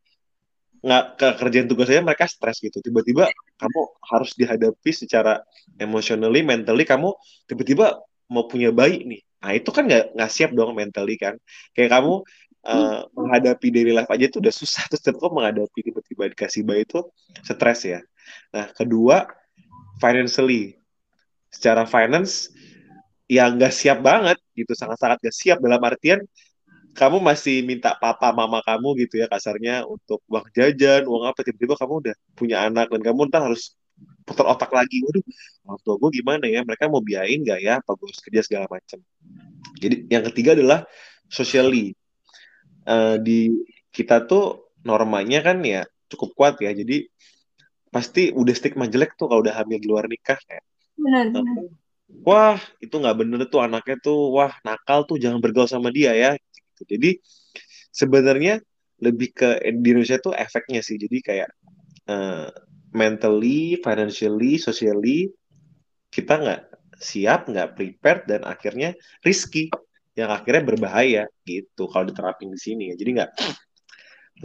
nggak 0.81 1.03
ke 1.17 1.27
kerjaan 1.37 1.67
tugasnya 1.69 2.01
mereka 2.01 2.25
stres 2.25 2.57
gitu. 2.57 2.81
Tiba-tiba 2.81 3.29
kamu 3.61 3.81
harus 4.01 4.33
dihadapi 4.33 4.91
secara 4.91 5.45
emotionally, 5.77 6.41
mentally 6.41 6.83
kamu 6.83 7.13
tiba-tiba 7.45 8.01
mau 8.27 8.49
punya 8.49 8.73
bayi 8.73 9.05
nih. 9.05 9.21
Nah 9.45 9.51
itu 9.53 9.69
kan 9.69 9.85
nggak 9.85 10.17
nggak 10.17 10.31
siap 10.33 10.51
dong 10.57 10.73
mentally 10.73 11.15
kan. 11.21 11.37
Kayak 11.77 12.01
kamu 12.01 12.25
uh, 12.65 12.99
menghadapi 13.13 13.67
daily 13.69 13.93
life 13.93 14.09
aja 14.09 14.25
itu 14.25 14.41
udah 14.41 14.53
susah 14.53 14.83
terus 14.89 15.05
terus 15.05 15.21
menghadapi 15.21 15.79
tiba-tiba 15.85 16.23
dikasih 16.33 16.61
bayi 16.65 16.83
itu 16.85 17.05
stres 17.45 17.85
ya. 17.85 17.99
Nah 18.53 18.73
kedua 18.73 19.29
financially, 20.01 20.81
secara 21.53 21.85
finance 21.85 22.49
ya 23.29 23.47
nggak 23.47 23.71
siap 23.71 24.01
banget 24.01 24.41
gitu, 24.57 24.73
sangat-sangat 24.73 25.21
nggak 25.21 25.35
siap 25.35 25.57
dalam 25.61 25.81
artian 25.85 26.19
kamu 26.91 27.23
masih 27.23 27.63
minta 27.63 27.95
papa 27.95 28.35
mama 28.35 28.59
kamu 28.63 29.07
gitu 29.07 29.23
ya 29.23 29.27
kasarnya 29.31 29.87
untuk 29.87 30.19
uang 30.27 30.47
jajan, 30.51 31.07
uang 31.07 31.23
apa 31.31 31.39
tiba-tiba 31.43 31.79
kamu 31.79 31.93
udah 32.03 32.15
punya 32.35 32.57
anak 32.67 32.91
dan 32.91 33.01
kamu 33.01 33.31
ntar 33.31 33.47
harus 33.47 33.75
putar 34.27 34.49
otak 34.49 34.71
lagi, 34.73 34.99
waduh 35.05 35.23
orang 35.67 35.79
tua 35.85 35.95
gue 36.01 36.09
gimana 36.19 36.45
ya, 36.49 36.61
mereka 36.67 36.91
mau 36.91 36.99
biayain 36.99 37.39
nggak 37.41 37.59
ya, 37.63 37.73
apa 37.79 37.89
gue 37.95 38.07
harus 38.09 38.21
kerja 38.21 38.41
segala 38.43 38.65
macam. 38.67 38.99
Jadi 39.79 39.95
yang 40.11 40.23
ketiga 40.31 40.57
adalah 40.57 40.83
socially. 41.31 41.95
Uh, 42.81 43.21
di 43.21 43.53
kita 43.93 44.25
tuh 44.25 44.73
normanya 44.81 45.45
kan 45.45 45.61
ya 45.61 45.85
cukup 46.09 46.33
kuat 46.33 46.55
ya, 46.59 46.73
jadi 46.73 47.05
pasti 47.93 48.33
udah 48.33 48.55
stigma 48.57 48.89
jelek 48.89 49.13
tuh 49.15 49.29
kalau 49.29 49.45
udah 49.45 49.53
hamil 49.53 49.77
di 49.77 49.85
luar 49.85 50.09
nikah 50.09 50.39
kayak 50.47 50.65
Benar, 50.97 51.29
benar. 51.33 51.71
wah 52.25 52.59
itu 52.81 52.93
nggak 52.93 53.15
bener 53.21 53.39
tuh 53.49 53.61
anaknya 53.63 53.97
tuh. 54.01 54.33
Wah 54.33 54.53
nakal 54.61 55.05
tuh 55.05 55.17
jangan 55.17 55.41
bergaul 55.41 55.69
sama 55.69 55.89
dia 55.89 56.13
ya 56.13 56.31
gitu. 56.81 56.97
jadi 56.97 57.11
sebenarnya 57.91 58.63
lebih 59.01 59.33
ke 59.33 59.49
di 59.81 59.87
Indonesia 59.91 60.21
tuh 60.21 60.31
efeknya 60.37 60.79
sih. 60.85 60.95
Jadi 60.95 61.17
kayak 61.19 61.49
uh, 62.07 62.47
mentally 62.93 63.81
financially 63.81 64.61
socially 64.61 65.33
kita 66.13 66.37
nggak 66.37 66.61
siap 67.01 67.49
nggak 67.49 67.73
prepared 67.73 68.29
dan 68.29 68.45
akhirnya 68.45 68.93
risky 69.25 69.73
yang 70.13 70.29
akhirnya 70.29 70.61
berbahaya 70.61 71.23
gitu 71.43 71.89
kalau 71.89 72.05
diterapin 72.05 72.53
di 72.53 72.61
sini. 72.61 72.93
Jadi 72.93 73.09
nggak 73.17 73.31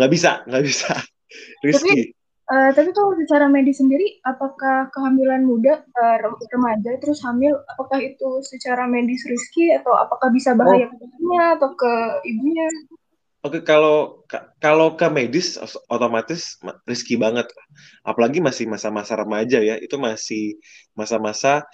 nggak 0.00 0.10
bisa 0.10 0.42
nggak 0.48 0.64
bisa. 0.64 0.92
Risky 1.66 2.15
Uh, 2.46 2.70
tapi 2.78 2.94
kalau 2.94 3.10
secara 3.18 3.50
medis 3.50 3.82
sendiri, 3.82 4.22
apakah 4.22 4.86
kehamilan 4.94 5.42
muda, 5.42 5.82
uh, 5.82 6.16
remaja 6.54 6.94
terus 7.02 7.18
hamil, 7.26 7.58
apakah 7.74 7.98
itu 7.98 8.38
secara 8.46 8.86
medis 8.86 9.26
riski 9.26 9.74
atau 9.74 9.90
apakah 9.98 10.30
bisa 10.30 10.54
bahaya 10.54 10.86
oh. 10.86 10.94
ke 10.94 11.04
ibunya 11.10 11.44
atau 11.58 11.70
ke 11.74 11.92
ibunya? 12.22 12.66
Oke, 13.42 13.66
kalau 13.66 14.22
kalau 14.62 14.94
ke 14.94 15.10
medis 15.10 15.58
otomatis 15.90 16.58
riski 16.86 17.18
banget, 17.18 17.50
apalagi 18.06 18.38
masih 18.38 18.70
masa-masa 18.70 19.18
remaja 19.18 19.58
ya, 19.58 19.74
itu 19.82 19.98
masih 19.98 20.58
masa-masa 20.94 21.66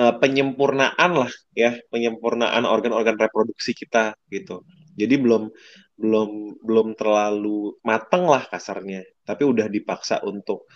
uh, 0.00 0.16
penyempurnaan 0.16 1.12
lah 1.12 1.32
ya, 1.52 1.76
penyempurnaan 1.92 2.64
organ-organ 2.64 3.20
reproduksi 3.20 3.76
kita 3.76 4.16
gitu. 4.32 4.64
Jadi 4.96 5.14
belum 5.20 5.52
belum 5.96 6.60
belum 6.60 6.88
terlalu 6.94 7.80
mateng 7.82 8.28
lah 8.28 8.44
kasarnya. 8.46 9.02
Tapi 9.24 9.42
udah 9.42 9.66
dipaksa 9.66 10.20
untuk 10.22 10.68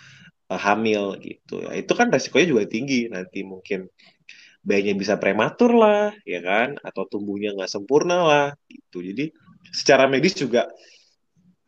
uh, 0.49 0.61
hamil 0.61 1.21
gitu. 1.21 1.63
Ya 1.65 1.77
itu 1.79 1.93
kan 1.93 2.09
resikonya 2.09 2.47
juga 2.57 2.65
tinggi. 2.67 3.07
Nanti 3.13 3.45
mungkin 3.45 3.87
bayinya 4.61 4.97
bisa 4.97 5.21
prematur 5.21 5.77
lah 5.77 6.13
ya 6.25 6.41
kan? 6.41 6.81
Atau 6.81 7.07
tumbuhnya 7.07 7.53
nggak 7.55 7.71
sempurna 7.71 8.19
lah 8.25 8.47
gitu. 8.67 9.05
Jadi 9.05 9.31
secara 9.71 10.09
medis 10.11 10.35
juga 10.35 10.67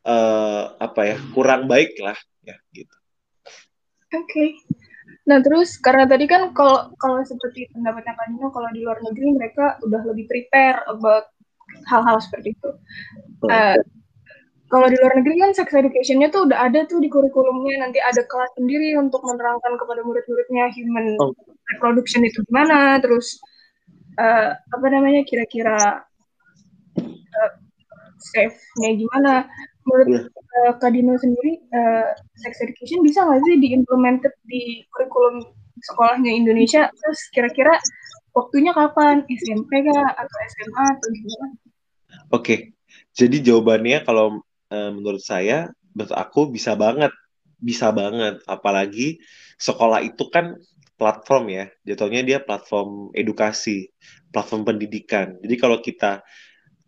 uh, 0.08 0.64
apa 0.80 1.14
ya 1.14 1.16
kurang 1.36 1.68
baik 1.70 1.96
lah 2.02 2.16
ya 2.42 2.56
gitu. 2.74 2.96
Oke. 4.12 4.26
Okay. 4.26 4.48
Nah 5.22 5.38
terus 5.38 5.78
karena 5.78 6.04
tadi 6.04 6.26
kan 6.26 6.50
kalau 6.50 6.90
kalau 6.98 7.22
seperti 7.22 7.70
pendapatnya 7.70 8.18
Kak 8.18 8.26
Nino 8.34 8.50
kalau 8.50 8.68
di 8.74 8.82
luar 8.82 8.98
negeri 8.98 9.28
mereka 9.38 9.78
udah 9.86 10.02
lebih 10.02 10.26
prepare 10.26 10.82
about 10.90 11.30
hal-hal 11.88 12.18
seperti 12.22 12.54
itu. 12.54 12.70
Uh, 13.46 13.78
kalau 14.72 14.88
di 14.88 14.96
luar 14.96 15.12
negeri 15.20 15.36
kan 15.36 15.52
sex 15.52 15.68
education-nya 15.68 16.32
tuh 16.32 16.48
udah 16.48 16.64
ada 16.64 16.88
tuh 16.88 16.96
di 17.04 17.12
kurikulumnya 17.12 17.84
nanti 17.84 18.00
ada 18.00 18.24
kelas 18.24 18.56
sendiri 18.56 18.96
untuk 18.96 19.20
menerangkan 19.20 19.76
kepada 19.76 20.00
murid-muridnya 20.00 20.72
human 20.72 21.12
oh. 21.20 21.36
reproduction 21.76 22.24
itu 22.24 22.40
gimana 22.48 22.96
terus 23.04 23.36
uh, 24.16 24.56
apa 24.56 24.86
namanya 24.88 25.28
kira-kira 25.28 26.08
uh, 26.96 27.52
safe-nya 28.32 28.96
gimana 28.96 29.44
menurut 29.84 30.08
yeah. 30.08 30.72
uh, 30.72 30.72
Kak 30.80 30.96
Dino 30.96 31.20
sendiri 31.20 31.60
uh, 31.76 32.16
sex 32.40 32.64
education 32.64 33.04
bisa 33.04 33.28
nggak 33.28 33.44
sih 33.44 33.60
diimplemented 33.60 34.32
di 34.48 34.88
kurikulum 34.88 35.52
sekolahnya 35.84 36.32
Indonesia 36.32 36.88
terus 36.88 37.20
kira-kira 37.36 37.76
waktunya 38.32 38.72
kapan 38.72 39.20
SMP 39.28 39.84
kah 39.84 40.08
atau 40.16 40.36
SMA 40.56 40.84
atau 40.96 41.08
gimana? 41.12 41.46
Oke, 42.32 42.72
jadi 43.12 43.44
jawabannya 43.44 44.08
kalau 44.08 44.40
uh, 44.72 44.90
menurut 44.90 45.20
saya, 45.20 45.68
menurut 45.92 46.16
aku 46.16 46.48
bisa 46.48 46.72
banget, 46.74 47.12
bisa 47.60 47.92
banget. 47.92 48.40
Apalagi 48.48 49.20
sekolah 49.60 50.00
itu 50.00 50.32
kan 50.32 50.56
platform 50.96 51.44
ya, 51.52 51.64
jatuhnya 51.84 52.24
dia 52.24 52.38
platform 52.40 53.12
edukasi, 53.12 53.92
platform 54.32 54.64
pendidikan. 54.64 55.36
Jadi 55.44 55.54
kalau 55.60 55.78
kita 55.84 56.24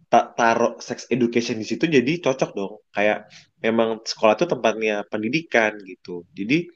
taruh 0.08 0.78
sex 0.78 1.10
education 1.10 1.58
di 1.58 1.66
situ, 1.66 1.90
jadi 1.90 2.12
cocok 2.22 2.50
dong. 2.54 2.74
Kayak 2.94 3.28
memang 3.60 4.00
sekolah 4.00 4.38
itu 4.38 4.46
tempatnya 4.46 5.04
pendidikan 5.10 5.74
gitu. 5.82 6.24
Jadi 6.34 6.70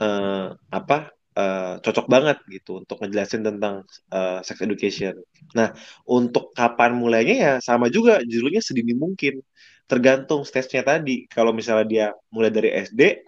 uh, 0.00 0.54
apa? 0.70 1.13
Uh, 1.34 1.82
cocok 1.82 2.06
banget 2.06 2.38
gitu 2.50 2.82
untuk 2.82 3.02
ngejelasin 3.02 3.42
tentang 3.42 3.82
uh, 4.14 4.40
sex 4.46 4.58
education. 4.62 5.18
Nah, 5.54 5.74
untuk 6.06 6.54
kapan 6.54 6.94
mulainya 6.94 7.36
ya 7.36 7.52
sama 7.58 7.90
juga 7.90 8.22
judulnya 8.22 8.62
sedini 8.62 8.94
mungkin. 8.94 9.42
Tergantung 9.84 10.48
stage-nya 10.48 10.80
tadi. 10.86 11.28
Kalau 11.28 11.52
misalnya 11.52 11.86
dia 11.86 12.06
mulai 12.32 12.48
dari 12.48 12.72
SD, 12.72 13.20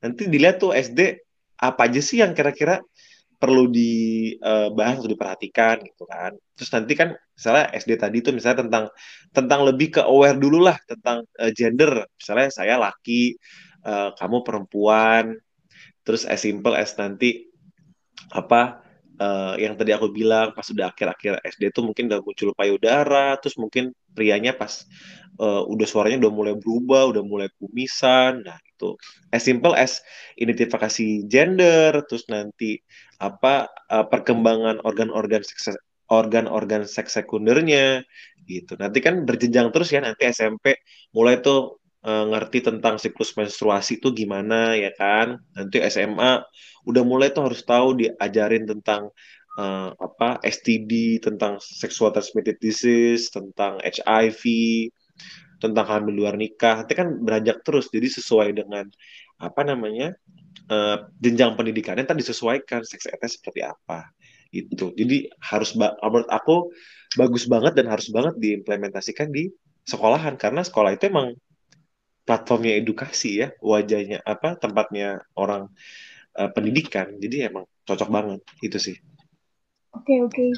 nanti 0.00 0.22
dilihat 0.32 0.56
tuh 0.56 0.72
SD 0.72 1.20
apa 1.60 1.92
aja 1.92 2.00
sih 2.00 2.24
yang 2.24 2.32
kira-kira 2.32 2.80
perlu 3.36 3.68
dibahas 3.68 5.00
atau 5.00 5.10
diperhatikan 5.12 5.84
gitu 5.84 6.08
kan. 6.08 6.32
Terus 6.56 6.70
nanti 6.72 6.92
kan 6.96 7.12
misalnya 7.36 7.68
SD 7.72 8.00
tadi 8.00 8.16
tuh 8.24 8.32
misalnya 8.32 8.64
tentang 8.64 8.84
tentang 9.32 9.60
lebih 9.68 9.96
ke 9.96 10.00
aware 10.04 10.40
dulu 10.40 10.64
lah 10.64 10.76
tentang 10.88 11.28
gender. 11.52 12.08
Misalnya 12.16 12.48
saya 12.48 12.80
laki, 12.80 13.36
uh, 13.84 14.12
kamu 14.16 14.40
perempuan, 14.44 15.36
terus 16.06 16.24
as 16.24 16.42
simple 16.42 16.72
as 16.76 16.94
nanti 16.96 17.50
apa 18.30 18.84
uh, 19.20 19.54
yang 19.60 19.76
tadi 19.76 19.92
aku 19.92 20.10
bilang 20.10 20.52
pas 20.56 20.66
udah 20.66 20.90
akhir-akhir 20.92 21.44
SD 21.44 21.72
tuh 21.74 21.84
mungkin 21.84 22.08
udah 22.08 22.20
muncul 22.24 22.50
payudara 22.56 23.36
terus 23.38 23.56
mungkin 23.60 23.92
prianya 24.16 24.56
pas 24.56 24.84
uh, 25.40 25.62
udah 25.66 25.86
suaranya 25.86 26.26
udah 26.26 26.32
mulai 26.32 26.54
berubah 26.56 27.12
udah 27.14 27.22
mulai 27.24 27.48
kumisan 27.60 28.44
nah 28.44 28.58
gitu. 28.80 28.96
As 29.28 29.44
simple 29.44 29.76
as 29.76 30.00
identifikasi 30.40 31.28
gender, 31.28 32.00
terus 32.08 32.24
nanti 32.32 32.80
apa 33.20 33.68
uh, 33.92 34.08
perkembangan 34.08 34.80
organ-organ 34.88 35.44
seks 35.44 35.76
organ-organ 36.08 36.88
seks 36.88 37.20
sekundernya 37.20 38.02
gitu. 38.48 38.74
Nanti 38.80 38.98
kan 39.04 39.28
berjenjang 39.28 39.68
terus 39.70 39.92
ya 39.92 40.00
nanti 40.00 40.26
SMP 40.32 40.80
mulai 41.12 41.44
tuh 41.44 41.79
uh, 42.04 42.24
ngerti 42.30 42.64
tentang 42.64 42.96
siklus 42.96 43.32
menstruasi 43.36 44.00
itu 44.00 44.12
gimana 44.12 44.76
ya 44.76 44.92
kan. 44.94 45.40
Nanti 45.56 45.82
SMA 45.88 46.44
udah 46.86 47.02
mulai 47.04 47.32
tuh 47.32 47.50
harus 47.50 47.60
tahu 47.64 48.00
diajarin 48.00 48.64
tentang 48.68 49.12
uh, 49.60 49.90
apa 49.96 50.40
STD, 50.44 51.20
tentang 51.20 51.60
sexual 51.60 52.12
transmitted 52.12 52.56
disease, 52.60 53.28
tentang 53.32 53.80
HIV, 53.84 54.42
tentang 55.60 55.86
hamil 55.88 56.14
luar 56.24 56.34
nikah. 56.40 56.84
Nanti 56.84 56.94
kan 56.96 57.20
beranjak 57.20 57.64
terus 57.66 57.92
jadi 57.92 58.08
sesuai 58.08 58.56
dengan 58.56 58.88
apa 59.40 59.64
namanya 59.64 60.12
uh, 60.68 61.08
jenjang 61.16 61.56
pendidikannya 61.56 62.04
tadi 62.04 62.20
disesuaikan 62.20 62.84
seks 62.84 63.08
seperti 63.08 63.64
apa 63.64 64.12
itu 64.50 64.90
jadi 64.98 65.30
harus 65.40 65.78
menurut 65.78 66.26
aku 66.28 66.74
bagus 67.14 67.46
banget 67.46 67.78
dan 67.78 67.86
harus 67.86 68.10
banget 68.10 68.34
diimplementasikan 68.38 69.30
di 69.30 69.50
sekolahan 69.86 70.34
karena 70.36 70.66
sekolah 70.66 70.94
itu 70.94 71.10
emang 71.10 71.34
platformnya 72.24 72.78
edukasi 72.78 73.42
ya 73.42 73.48
wajahnya 73.58 74.22
apa 74.22 74.56
tempatnya 74.60 75.24
orang 75.34 75.70
uh, 76.36 76.50
pendidikan. 76.52 77.16
Jadi 77.18 77.46
emang 77.48 77.64
cocok 77.84 78.08
banget 78.08 78.40
itu 78.62 78.78
sih. 78.78 78.96
Oke 79.90 80.14
okay, 80.14 80.18
oke. 80.22 80.34
Okay. 80.34 80.48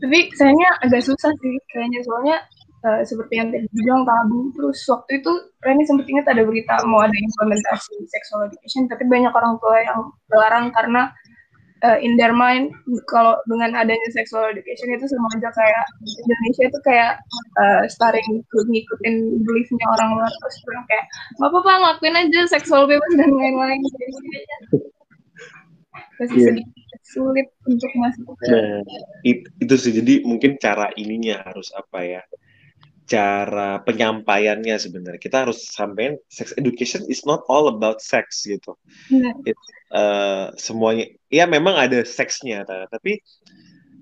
tapi 0.00 0.18
sayangnya 0.32 0.70
agak 0.80 1.02
susah 1.04 1.30
sih 1.36 1.54
kayaknya. 1.68 2.00
Soalnya 2.02 2.36
uh, 2.82 3.02
seperti 3.06 3.34
yang 3.38 3.48
tadi 3.52 3.66
bilang 3.72 4.02
tabu 4.02 4.50
terus 4.56 4.78
waktu 4.90 5.22
itu 5.22 5.32
Reni 5.62 5.84
sempat 5.86 6.06
ingat 6.10 6.26
ada 6.32 6.42
berita 6.42 6.74
mau 6.88 7.00
ada 7.04 7.14
implementasi 7.14 8.08
sexual 8.10 8.50
education 8.50 8.90
tapi 8.90 9.06
banyak 9.06 9.30
orang 9.30 9.54
tua 9.62 9.76
yang 9.80 10.00
melarang 10.28 10.74
karena 10.74 11.14
uh, 11.82 11.98
in 11.98 12.14
their 12.16 12.32
mind 12.32 12.70
kalau 13.10 13.36
dengan 13.50 13.74
adanya 13.74 14.08
sexual 14.14 14.48
education 14.48 14.94
itu 14.94 15.06
sama 15.10 15.28
aja 15.36 15.50
kayak 15.52 15.84
Indonesia 16.02 16.64
itu 16.70 16.78
kayak 16.86 17.12
uh, 17.58 17.82
starting 17.90 18.42
ngikutin 18.54 19.16
beliefnya 19.42 19.86
orang 19.98 20.18
luar 20.18 20.32
terus 20.32 20.56
bilang 20.66 20.86
kayak 20.88 21.04
nggak 21.38 21.50
apa-apa 21.50 21.72
ngelakuin 21.78 22.16
aja 22.18 22.40
seksual 22.48 22.82
bebas 22.86 23.12
dan 23.18 23.30
lain-lain. 23.30 23.80
Jadi 23.82 24.12
masih 26.22 26.38
yeah. 26.38 26.46
sedikit 26.54 27.02
sulit 27.02 27.48
untuk 27.66 27.90
masuk. 27.98 28.34
Nah, 28.46 28.80
it, 29.26 29.42
itu 29.58 29.74
sih. 29.74 29.92
Jadi 29.92 30.22
mungkin 30.22 30.56
cara 30.62 30.88
ininya 30.94 31.42
harus 31.42 31.68
apa 31.74 31.98
ya 32.06 32.22
cara 33.12 33.84
penyampaiannya 33.84 34.76
sebenarnya. 34.80 35.20
Kita 35.20 35.44
harus 35.44 35.68
sampaikan 35.68 36.16
sex 36.32 36.56
education 36.56 37.04
is 37.12 37.28
not 37.28 37.44
all 37.52 37.68
about 37.68 38.00
sex 38.00 38.48
gitu. 38.48 38.72
It, 39.44 39.56
uh, 39.92 40.48
semuanya 40.56 41.12
ya 41.28 41.44
memang 41.44 41.76
ada 41.76 42.00
seksnya 42.08 42.64
tapi 42.88 43.20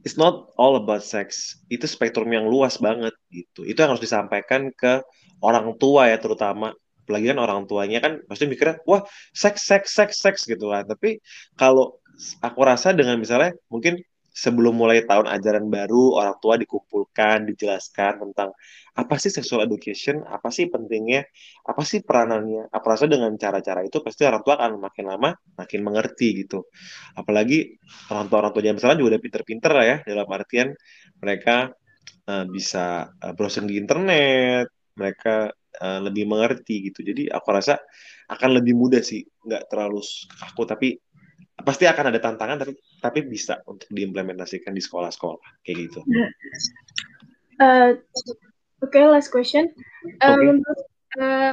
it's 0.06 0.14
not 0.14 0.54
all 0.54 0.78
about 0.78 1.02
sex. 1.02 1.58
Itu 1.66 1.90
spektrum 1.90 2.30
yang 2.30 2.46
luas 2.46 2.78
banget 2.78 3.12
gitu. 3.34 3.66
Itu 3.66 3.82
yang 3.82 3.98
harus 3.98 4.04
disampaikan 4.04 4.70
ke 4.70 5.02
orang 5.42 5.74
tua 5.76 6.08
ya 6.08 6.16
terutama. 6.22 6.70
Apalagi 7.04 7.34
kan 7.34 7.40
orang 7.42 7.66
tuanya 7.66 7.98
kan 7.98 8.22
pasti 8.30 8.46
mikirnya 8.46 8.78
wah 8.86 9.02
seks 9.34 9.66
seks 9.66 9.90
seks 9.90 10.16
seks 10.22 10.40
gitu 10.46 10.70
kan. 10.70 10.86
Tapi 10.86 11.18
kalau 11.58 11.98
aku 12.38 12.60
rasa 12.62 12.94
dengan 12.94 13.18
misalnya 13.18 13.56
mungkin 13.66 13.98
sebelum 14.30 14.78
mulai 14.78 15.02
tahun 15.04 15.26
ajaran 15.26 15.66
baru 15.66 16.16
orang 16.16 16.36
tua 16.38 16.54
dikumpulkan 16.56 17.50
dijelaskan 17.50 18.22
tentang 18.22 18.54
apa 18.94 19.14
sih 19.18 19.30
sexual 19.30 19.66
education 19.66 20.22
apa 20.26 20.50
sih 20.54 20.70
pentingnya 20.70 21.26
apa 21.66 21.82
sih 21.82 22.02
peranannya. 22.02 22.70
Apa 22.70 22.96
rasa 22.96 23.10
dengan 23.10 23.34
cara-cara 23.34 23.82
itu 23.86 23.98
pasti 24.02 24.22
orang 24.26 24.42
tua 24.46 24.58
akan 24.58 24.78
makin 24.78 25.04
lama 25.10 25.30
makin 25.58 25.80
mengerti 25.82 26.46
gitu. 26.46 26.66
Apalagi 27.18 27.78
orang 28.10 28.26
tua 28.30 28.38
orang 28.46 28.52
tua 28.54 28.62
zaman 28.62 28.78
sekarang 28.78 28.98
juga 29.02 29.10
udah 29.16 29.22
pinter-pinter 29.22 29.70
lah 29.74 29.86
ya 29.86 29.96
dalam 30.06 30.28
artian 30.30 30.68
mereka 31.18 31.74
uh, 32.30 32.44
bisa 32.46 33.10
uh, 33.10 33.32
browsing 33.34 33.66
di 33.66 33.78
internet 33.78 34.70
mereka 34.94 35.50
uh, 35.82 35.98
lebih 36.02 36.26
mengerti 36.30 36.90
gitu. 36.90 37.02
Jadi 37.02 37.30
aku 37.30 37.48
rasa 37.50 37.78
akan 38.30 38.62
lebih 38.62 38.78
mudah 38.78 39.02
sih 39.02 39.26
nggak 39.26 39.66
terlalu 39.66 39.98
aku 40.38 40.62
tapi 40.62 40.94
pasti 41.60 41.84
akan 41.84 42.14
ada 42.14 42.20
tantangan 42.22 42.56
tapi 42.62 42.72
tapi 43.00 43.24
bisa 43.24 43.64
untuk 43.64 43.88
diimplementasikan 43.90 44.76
di 44.76 44.82
sekolah-sekolah 44.84 45.64
kayak 45.64 45.76
gitu. 45.88 46.00
Uh, 47.60 47.96
Oke, 48.80 48.96
okay, 48.96 49.04
last 49.04 49.28
question. 49.28 49.68
Uh, 50.24 50.32
okay. 50.32 50.56
Menurut 50.56 50.80
uh, 51.20 51.52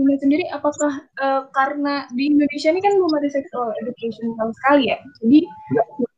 menurut 0.00 0.20
sendiri, 0.24 0.44
apakah 0.48 1.04
uh, 1.20 1.44
karena 1.52 2.08
di 2.16 2.32
Indonesia 2.32 2.72
ini 2.72 2.80
kan 2.80 2.96
belum 2.96 3.12
ada 3.20 3.28
sexual 3.28 3.68
education 3.84 4.32
sama 4.36 4.52
sekali 4.64 4.88
ya? 4.88 4.98
Jadi 5.20 5.40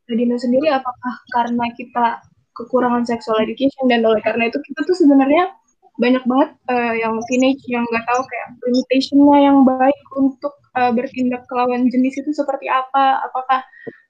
Kadina 0.07 0.39
sendiri, 0.39 0.71
apakah 0.71 1.15
karena 1.35 1.67
kita 1.75 2.23
kekurangan 2.55 3.03
sexual 3.03 3.43
education 3.43 3.91
dan 3.91 4.07
oleh 4.07 4.23
karena 4.23 4.47
itu 4.47 4.63
kita 4.63 4.87
tuh 4.87 4.97
sebenarnya 4.97 5.51
banyak 5.97 6.25
banget 6.29 6.51
uh, 6.69 6.95
yang 6.95 7.17
teenage 7.29 7.65
yang 7.67 7.85
nggak 7.89 8.05
tahu 8.05 8.23
kayak 8.23 8.49
limitationnya 8.69 9.37
yang 9.49 9.59
baik 9.65 10.07
untuk 10.17 10.55
uh, 10.77 10.93
bertindak 10.93 11.49
lawan 11.49 11.89
jenis 11.89 12.21
itu 12.21 12.31
seperti 12.37 12.69
apa 12.69 13.25
apakah 13.25 13.65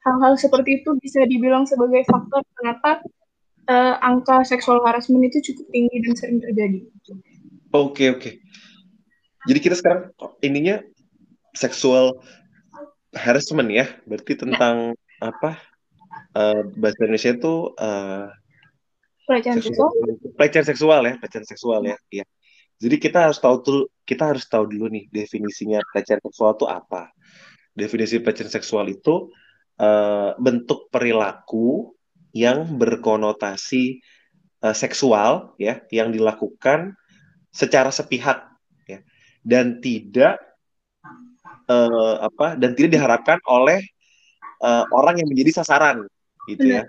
hal-hal 0.06 0.38
seperti 0.38 0.82
itu 0.82 0.94
bisa 1.02 1.26
dibilang 1.26 1.66
sebagai 1.66 2.06
faktor 2.06 2.46
kenapa 2.54 3.02
uh, 3.66 3.94
angka 3.98 4.46
seksual 4.46 4.78
harassment 4.86 5.26
itu 5.26 5.52
cukup 5.52 5.66
tinggi 5.74 5.96
dan 6.06 6.14
sering 6.14 6.38
terjadi. 6.38 6.80
Oke 6.86 7.10
okay, 7.74 8.08
oke. 8.14 8.20
Okay. 8.22 8.34
jadi 9.50 9.58
kita 9.62 9.74
sekarang 9.78 10.02
ininya 10.42 10.82
seksual 11.58 12.22
harassment 13.10 13.68
ya. 13.74 13.90
Berarti 14.06 14.38
tentang 14.38 14.94
ya. 14.94 15.34
apa? 15.34 15.58
Uh, 16.36 16.68
bahasa 16.76 17.00
Indonesia 17.02 17.32
itu 17.32 17.72
uh, 17.80 18.28
pelecehan 19.24 19.58
seksual 19.58 19.88
pelecehan 20.36 20.66
seksual 20.68 21.00
ya 21.02 21.14
pelecehan 21.16 21.46
seksual 21.48 21.80
ya 21.82 21.96
iya. 22.12 22.24
Jadi 22.76 23.00
kita 23.00 23.24
harus 23.24 23.40
tahu 23.40 23.56
tuh 23.64 23.80
kita 24.04 24.36
harus 24.36 24.44
tahu 24.44 24.68
dulu 24.68 24.92
nih 24.92 25.08
definisinya 25.08 25.80
pelecehan 25.92 26.20
seksual 26.20 26.60
itu 26.60 26.68
apa. 26.68 27.08
Definisi 27.72 28.20
pelecehan 28.20 28.52
seksual 28.52 28.92
itu 28.92 29.32
uh, 29.80 30.36
bentuk 30.36 30.88
perilaku 30.92 31.92
yang 32.36 32.68
berkonotasi 32.76 34.00
uh, 34.64 34.76
seksual 34.76 35.56
ya 35.56 35.80
yang 35.88 36.12
dilakukan 36.12 36.94
secara 37.50 37.88
sepihak 37.88 38.44
ya 38.84 39.00
dan 39.40 39.80
tidak 39.80 40.36
uh, 41.68 42.20
apa 42.20 42.56
dan 42.60 42.76
tidak 42.76 43.00
diharapkan 43.00 43.40
oleh 43.48 43.80
uh, 44.60 44.84
orang 44.92 45.24
yang 45.24 45.28
menjadi 45.32 45.64
sasaran 45.64 46.04
gitu 46.46 46.76
ya 46.76 46.84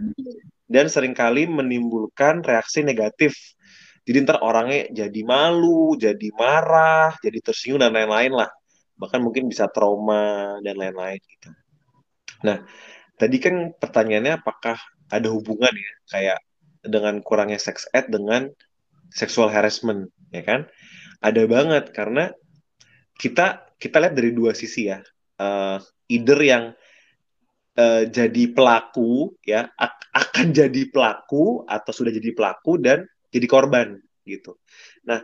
dan 0.68 0.92
sering 0.92 1.16
kali 1.16 1.48
menimbulkan 1.48 2.44
reaksi 2.44 2.84
negatif. 2.84 3.56
Jadi 4.08 4.24
ntar 4.24 4.40
orangnya 4.40 4.88
jadi 5.04 5.22
malu, 5.28 6.00
jadi 6.00 6.32
marah, 6.36 7.16
jadi 7.20 7.44
tersinggung 7.44 7.84
dan 7.84 7.92
lain-lain 7.92 8.32
lah. 8.36 8.48
Bahkan 8.96 9.20
mungkin 9.20 9.52
bisa 9.52 9.68
trauma 9.68 10.56
dan 10.64 10.80
lain-lain 10.80 11.20
gitu. 11.20 11.52
Nah, 12.46 12.66
tadi 13.18 13.38
kan 13.42 13.74
pertanyaannya 13.78 14.42
apakah 14.42 14.78
ada 15.08 15.28
hubungan 15.32 15.72
ya 15.72 15.94
kayak 16.12 16.40
dengan 16.84 17.20
kurangnya 17.24 17.58
sex 17.58 17.88
ed 17.96 18.12
dengan 18.12 18.52
sexual 19.10 19.50
harassment, 19.50 20.12
ya 20.30 20.44
kan? 20.44 20.68
Ada 21.24 21.48
banget 21.50 21.96
karena 21.96 22.30
kita 23.18 23.66
kita 23.82 23.98
lihat 23.98 24.14
dari 24.14 24.32
dua 24.34 24.54
sisi 24.54 24.90
ya. 24.92 25.02
Uh, 25.38 25.78
either 26.10 26.40
yang 26.42 26.74
uh, 27.78 28.04
jadi 28.10 28.44
pelaku 28.52 29.38
ya 29.46 29.70
akan 30.14 30.50
jadi 30.50 30.90
pelaku 30.90 31.62
atau 31.70 31.92
sudah 31.94 32.10
jadi 32.10 32.34
pelaku 32.34 32.82
dan 32.82 33.06
jadi 33.30 33.46
korban 33.46 34.02
gitu. 34.26 34.58
Nah 35.06 35.22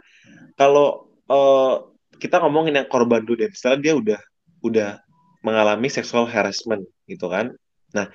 kalau 0.55 1.09
uh, 1.27 1.91
kita 2.21 2.39
ngomongin 2.39 2.79
yang 2.79 2.87
korban 2.87 3.25
dulu 3.25 3.43
deh, 3.43 3.51
misalnya 3.51 3.79
dia 3.81 3.93
udah 3.97 4.19
udah 4.63 4.89
mengalami 5.43 5.91
sexual 5.91 6.25
harassment 6.25 6.87
gitu 7.05 7.27
kan. 7.27 7.51
Nah 7.93 8.09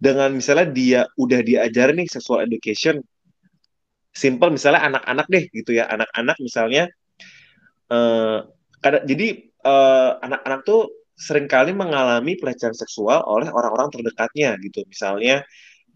dengan 0.00 0.32
misalnya 0.32 0.66
dia 0.70 1.00
udah 1.18 1.40
diajar 1.44 1.92
nih 1.92 2.08
sexual 2.08 2.46
education, 2.46 3.02
simple 4.14 4.48
misalnya 4.54 4.88
anak-anak 4.88 5.26
deh 5.28 5.44
gitu 5.52 5.76
ya, 5.76 5.90
anak-anak 5.90 6.36
misalnya 6.40 6.88
uh, 7.92 8.46
jadi 8.80 9.50
anak-anak 10.24 10.60
uh, 10.62 10.66
tuh 10.66 10.82
sering 11.20 11.44
kali 11.52 11.76
mengalami 11.76 12.40
pelecehan 12.40 12.72
seksual 12.72 13.20
oleh 13.28 13.52
orang-orang 13.52 13.92
terdekatnya 13.92 14.56
gitu. 14.64 14.88
Misalnya 14.88 15.44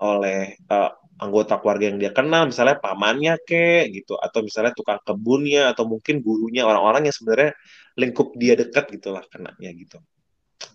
oleh 0.03 0.61
uh, 0.69 0.93
anggota 1.17 1.63
keluarga 1.63 1.89
yang 1.89 1.97
dia 2.03 2.13
kenal 2.13 2.51
misalnya 2.51 2.77
pamannya 2.77 3.41
ke 3.49 3.89
gitu. 3.89 4.21
Atau 4.21 4.45
misalnya 4.45 4.77
tukang 4.77 5.01
kebunnya 5.01 5.73
atau 5.73 5.89
mungkin 5.89 6.21
gurunya 6.21 6.69
orang-orang 6.69 7.09
yang 7.09 7.17
sebenarnya 7.17 7.57
lingkup 7.97 8.37
dia 8.37 8.53
dekat 8.59 8.85
gitulah 8.93 9.25
kenanya 9.33 9.71
gitu 9.73 9.97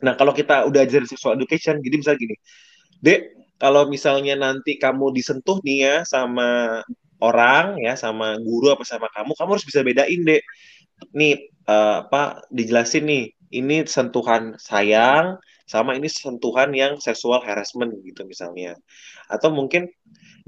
nah 0.03 0.13
kalau 0.13 0.31
kita 0.31 0.65
udah 0.69 0.85
ajarin 0.85 1.09
sexual 1.09 1.35
education 1.35 1.81
jadi 1.81 1.95
misalnya 1.99 2.19
gini 2.19 2.35
dek 3.01 3.21
kalau 3.59 3.91
misalnya 3.91 4.39
nanti 4.39 4.79
kamu 4.79 5.11
disentuh 5.11 5.59
nih 5.65 5.77
ya 5.83 5.95
sama 6.07 6.79
orang 7.19 7.75
ya 7.83 7.99
sama 7.99 8.39
guru 8.39 8.71
apa 8.71 8.87
sama 8.87 9.11
kamu 9.11 9.35
kamu 9.35 9.49
harus 9.57 9.67
bisa 9.67 9.83
bedain 9.83 10.21
dek 10.23 10.43
nih 11.11 11.51
uh, 11.67 12.07
apa 12.07 12.43
dijelasin 12.53 13.03
nih 13.07 13.23
ini 13.49 13.83
sentuhan 13.89 14.55
sayang 14.61 15.41
sama 15.69 15.93
ini 15.93 16.09
sentuhan 16.09 16.73
yang 16.73 16.97
seksual 16.97 17.45
harassment 17.45 17.93
gitu 18.01 18.25
misalnya. 18.25 18.73
Atau 19.29 19.53
mungkin 19.53 19.85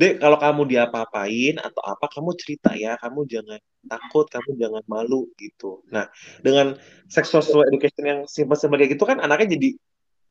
Dek, 0.01 0.17
kalau 0.17 0.37
kamu 0.41 0.61
diapa-apain 0.65 1.61
atau 1.61 1.81
apa, 1.85 2.09
kamu 2.09 2.33
cerita 2.33 2.73
ya, 2.73 2.97
kamu 2.97 3.29
jangan 3.29 3.61
takut, 3.85 4.25
kamu 4.33 4.57
jangan 4.57 4.83
malu 4.89 5.29
gitu. 5.37 5.85
Nah, 5.93 6.09
dengan 6.41 6.73
sexual 7.05 7.45
education 7.69 8.03
yang 8.09 8.21
simpel-simpel 8.25 8.81
kayak 8.81 8.97
gitu 8.97 9.05
kan 9.05 9.21
anaknya 9.21 9.61
jadi 9.61 9.69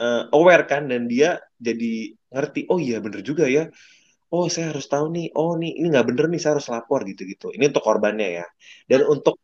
uh, 0.03 0.23
aware 0.35 0.67
kan 0.67 0.91
dan 0.91 1.07
dia 1.07 1.39
jadi 1.63 2.19
ngerti, 2.35 2.67
oh 2.67 2.83
iya 2.83 2.99
bener 2.99 3.23
juga 3.23 3.47
ya. 3.47 3.71
Oh, 4.31 4.47
saya 4.47 4.71
harus 4.71 4.87
tahu 4.87 5.11
nih. 5.11 5.27
Oh, 5.35 5.59
nih 5.59 5.75
ini 5.79 5.87
nggak 5.91 6.07
bener 6.07 6.27
nih, 6.31 6.39
saya 6.43 6.59
harus 6.59 6.71
lapor 6.71 7.03
gitu-gitu. 7.03 7.51
Ini 7.51 7.71
untuk 7.71 7.83
korbannya 7.83 8.29
ya. 8.43 8.47
Dan 8.87 9.07
untuk 9.07 9.43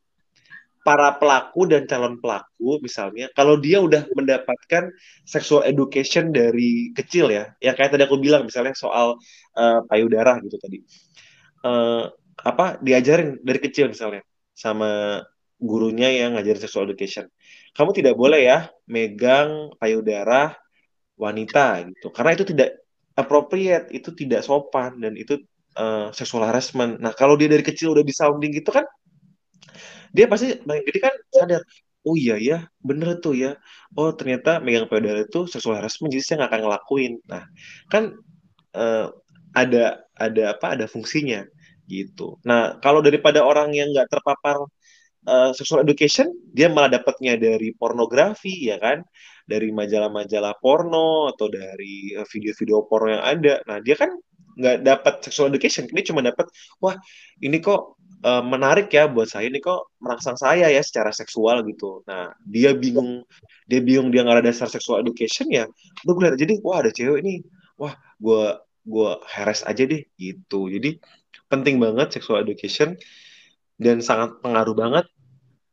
para 0.86 1.18
pelaku 1.18 1.66
dan 1.66 1.82
calon 1.90 2.22
pelaku 2.22 2.78
misalnya 2.78 3.26
kalau 3.34 3.58
dia 3.58 3.82
udah 3.82 4.06
mendapatkan 4.14 4.94
sexual 5.26 5.66
education 5.66 6.30
dari 6.30 6.94
kecil 6.94 7.26
ya 7.34 7.50
yang 7.58 7.74
kayak 7.74 7.90
tadi 7.90 8.06
aku 8.06 8.22
bilang 8.22 8.46
misalnya 8.46 8.70
soal 8.78 9.18
uh, 9.58 9.82
payudara 9.90 10.38
gitu 10.46 10.54
tadi. 10.62 10.78
Uh, 11.66 12.06
apa 12.38 12.78
diajarin 12.78 13.42
dari 13.42 13.58
kecil 13.58 13.90
misalnya 13.90 14.22
sama 14.54 15.18
gurunya 15.58 16.14
yang 16.14 16.38
ngajarin 16.38 16.62
sexual 16.62 16.86
education. 16.86 17.26
Kamu 17.74 17.90
tidak 17.90 18.14
boleh 18.14 18.46
ya 18.46 18.70
megang 18.86 19.74
payudara 19.82 20.54
wanita 21.18 21.82
gitu 21.90 22.14
karena 22.14 22.30
itu 22.38 22.46
tidak 22.46 22.78
appropriate 23.18 23.90
itu 23.90 24.14
tidak 24.14 24.46
sopan 24.46 25.02
dan 25.02 25.18
itu 25.18 25.42
uh, 25.74 26.14
sexual 26.14 26.46
harassment. 26.46 27.02
Nah 27.02 27.10
kalau 27.10 27.34
dia 27.34 27.50
dari 27.50 27.66
kecil 27.66 27.90
udah 27.90 28.06
disounding 28.06 28.54
gitu 28.54 28.70
kan 28.70 28.86
dia 30.16 30.26
pasti 30.32 30.56
main 30.64 30.80
gede 30.86 30.98
kan 31.04 31.14
sadar 31.28 31.62
oh 32.06 32.14
iya 32.14 32.38
ya 32.38 32.58
bener 32.78 33.18
tuh 33.18 33.34
ya. 33.34 33.58
Oh 33.98 34.14
ternyata 34.14 34.62
megang 34.62 34.86
payudara 34.86 35.26
itu 35.26 35.50
seksual 35.50 35.82
harassment 35.82 36.14
jadi 36.14 36.22
saya 36.22 36.36
nggak 36.40 36.50
akan 36.54 36.62
ngelakuin. 36.64 37.12
Nah 37.26 37.42
kan 37.90 38.14
uh, 38.78 39.10
ada 39.52 40.06
ada 40.14 40.42
apa 40.54 40.66
ada 40.78 40.86
fungsinya 40.86 41.42
gitu. 41.90 42.38
Nah 42.46 42.78
kalau 42.78 43.02
daripada 43.02 43.42
orang 43.42 43.74
yang 43.74 43.90
nggak 43.90 44.06
terpapar 44.06 44.56
uh, 45.26 45.50
sexual 45.50 45.82
education 45.82 46.30
dia 46.54 46.70
malah 46.70 46.94
dapatnya 47.02 47.34
dari 47.34 47.74
pornografi 47.74 48.70
ya 48.70 48.78
kan? 48.78 49.02
Dari 49.46 49.70
majalah-majalah 49.74 50.58
porno 50.58 51.30
atau 51.30 51.46
dari 51.46 52.14
eh, 52.14 52.26
video-video 52.26 52.86
porno 52.86 53.14
yang 53.14 53.24
ada. 53.26 53.54
Nah 53.66 53.78
dia 53.82 53.98
kan 53.98 54.10
nggak 54.56 54.76
dapat 54.88 55.14
sexual 55.20 55.52
education 55.52 55.84
ini 55.92 56.00
cuma 56.00 56.24
dapat 56.24 56.48
wah 56.80 56.96
ini 57.44 57.60
kok 57.60 58.00
uh, 58.26 58.42
menarik 58.42 58.90
ya 58.90 59.06
buat 59.06 59.30
saya 59.30 59.46
ini 59.46 59.62
kok 59.62 59.94
merangsang 60.02 60.34
saya 60.34 60.66
ya 60.66 60.82
secara 60.82 61.14
seksual 61.14 61.62
gitu. 61.70 62.02
Nah 62.10 62.34
dia 62.42 62.74
bingung 62.74 63.22
dia 63.70 63.78
bingung 63.78 64.10
dia 64.10 64.26
nggak 64.26 64.42
ada 64.42 64.44
dasar 64.50 64.66
seksual 64.66 65.06
education 65.06 65.46
ya. 65.48 65.70
Udah 66.02 66.12
gue 66.12 66.22
lihat 66.26 66.36
jadi 66.42 66.54
wah 66.66 66.82
ada 66.82 66.90
cewek 66.90 67.22
nih, 67.22 67.38
wah 67.78 67.94
gue 68.18 68.42
gue 68.86 69.10
heres 69.30 69.62
aja 69.62 69.82
deh 69.86 70.02
gitu. 70.18 70.66
Jadi 70.66 70.98
penting 71.46 71.78
banget 71.78 72.18
sexual 72.18 72.42
education 72.42 72.98
dan 73.78 74.02
sangat 74.02 74.42
pengaruh 74.42 74.74
banget 74.74 75.06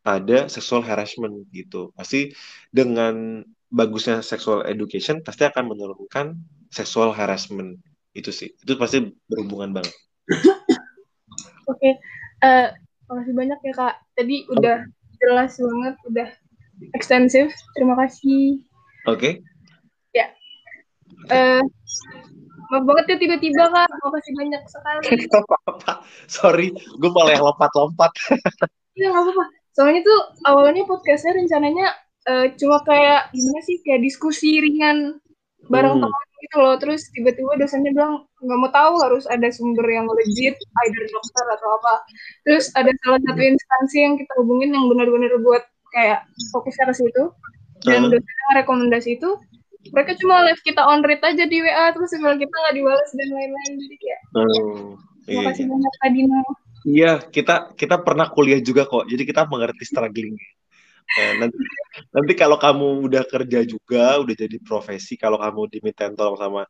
ada 0.05 0.51
sexual 0.51 0.85
harassment 0.85 1.49
gitu. 1.49 1.89
Pasti 1.97 2.35
dengan 2.69 3.41
bagusnya 3.73 4.21
sexual 4.21 4.61
education 4.69 5.25
pasti 5.25 5.49
akan 5.49 5.73
menurunkan 5.73 6.37
sexual 6.69 7.09
harassment 7.15 7.81
itu 8.13 8.29
sih. 8.29 8.53
Itu 8.61 8.77
pasti 8.77 9.01
berhubungan 9.25 9.73
banget. 9.73 9.95
Oke, 11.63 11.79
okay. 11.79 11.93
Uh, 12.43 12.67
makasih 13.07 13.33
banyak 13.33 13.59
ya 13.63 13.73
kak. 13.73 13.95
Tadi 14.19 14.35
udah 14.51 14.77
jelas 15.23 15.55
banget, 15.55 15.95
udah 16.11 16.29
ekstensif. 16.91 17.47
Terima 17.73 17.95
kasih. 17.95 18.59
Oke. 19.07 19.17
Okay. 19.17 19.33
Ya. 20.11 20.27
Uh, 21.31 21.63
maaf 22.67 22.83
banget 22.83 23.15
ya 23.15 23.17
tiba-tiba 23.23 23.63
kak. 23.71 23.87
Makasih 23.87 24.33
banyak 24.35 24.61
sekali. 24.67 25.07
apa-apa. 25.39 25.91
Sorry, 26.27 26.67
gue 26.75 27.09
malah 27.09 27.31
yang 27.33 27.45
lompat-lompat. 27.47 28.11
Iya 28.93 29.09
nggak 29.09 29.25
apa-apa. 29.25 29.45
Soalnya 29.73 30.05
tuh 30.05 30.19
awalnya 30.45 30.85
podcastnya 30.85 31.33
rencananya 31.33 31.97
uh, 32.29 32.45
cuma 32.53 32.77
kayak 32.85 33.33
gimana 33.33 33.59
sih 33.65 33.81
kayak 33.81 34.05
diskusi 34.05 34.61
ringan 34.61 35.17
bareng 35.65 35.97
hmm. 35.97 36.03
teman 36.05 36.25
gitu 36.43 36.57
loh. 36.59 36.75
Terus 36.77 37.07
tiba-tiba 37.15 37.55
dosennya 37.55 37.91
bilang 37.95 38.27
nggak 38.43 38.59
mau 38.59 38.71
tahu 38.71 38.93
harus 38.99 39.23
ada 39.31 39.47
sumber 39.49 39.87
yang 39.87 40.05
legit 40.11 40.55
either 40.59 41.03
dokter 41.07 41.45
atau 41.55 41.67
apa. 41.79 41.93
Terus 42.43 42.65
ada 42.75 42.91
salah 43.01 43.19
satu 43.23 43.41
instansi 43.41 43.97
yang 44.03 44.13
kita 44.19 44.33
hubungin 44.43 44.75
yang 44.75 44.85
benar-benar 44.91 45.31
buat 45.39 45.63
kayak 45.95 46.27
fokus 46.51 46.75
ke 46.75 46.93
situ. 46.93 47.23
Dan 47.83 48.07
dosennya 48.07 48.63
rekomendasi 48.63 49.19
itu 49.19 49.29
mereka 49.91 50.15
cuma 50.15 50.47
live 50.47 50.63
kita 50.63 50.79
on 50.79 51.03
read 51.03 51.19
aja 51.19 51.43
di 51.43 51.59
WA 51.59 51.91
terus 51.91 52.15
email 52.15 52.39
kita 52.39 52.55
nggak 52.55 52.75
dibalas 52.75 53.09
dan 53.11 53.27
lain-lain. 53.27 53.71
Jadi 53.75 53.95
kayak 53.99 54.19
uh, 54.39 54.95
terima 55.25 55.41
iya, 55.41 55.49
kasih 55.51 55.63
iya. 55.63 55.71
banyak 55.71 55.93
Kak 55.99 56.09
Dino 56.11 56.41
iya 56.83 57.11
kita 57.19 57.55
kita 57.75 57.95
pernah 58.03 58.27
kuliah 58.29 58.59
juga 58.59 58.83
kok 58.87 59.07
jadi 59.07 59.23
kita 59.23 59.47
mengerti 59.47 59.83
struggling 59.87 60.35
Nah, 61.03 61.45
nanti 61.45 61.57
nanti 62.09 62.33
kalau 62.33 62.57
kamu 62.57 63.05
udah 63.05 63.23
kerja 63.27 63.59
juga, 63.67 64.17
udah 64.23 64.35
jadi 64.35 64.57
profesi, 64.63 65.13
kalau 65.19 65.37
kamu 65.37 65.69
diminta 65.69 66.09
tolong 66.13 66.39
sama 66.39 66.61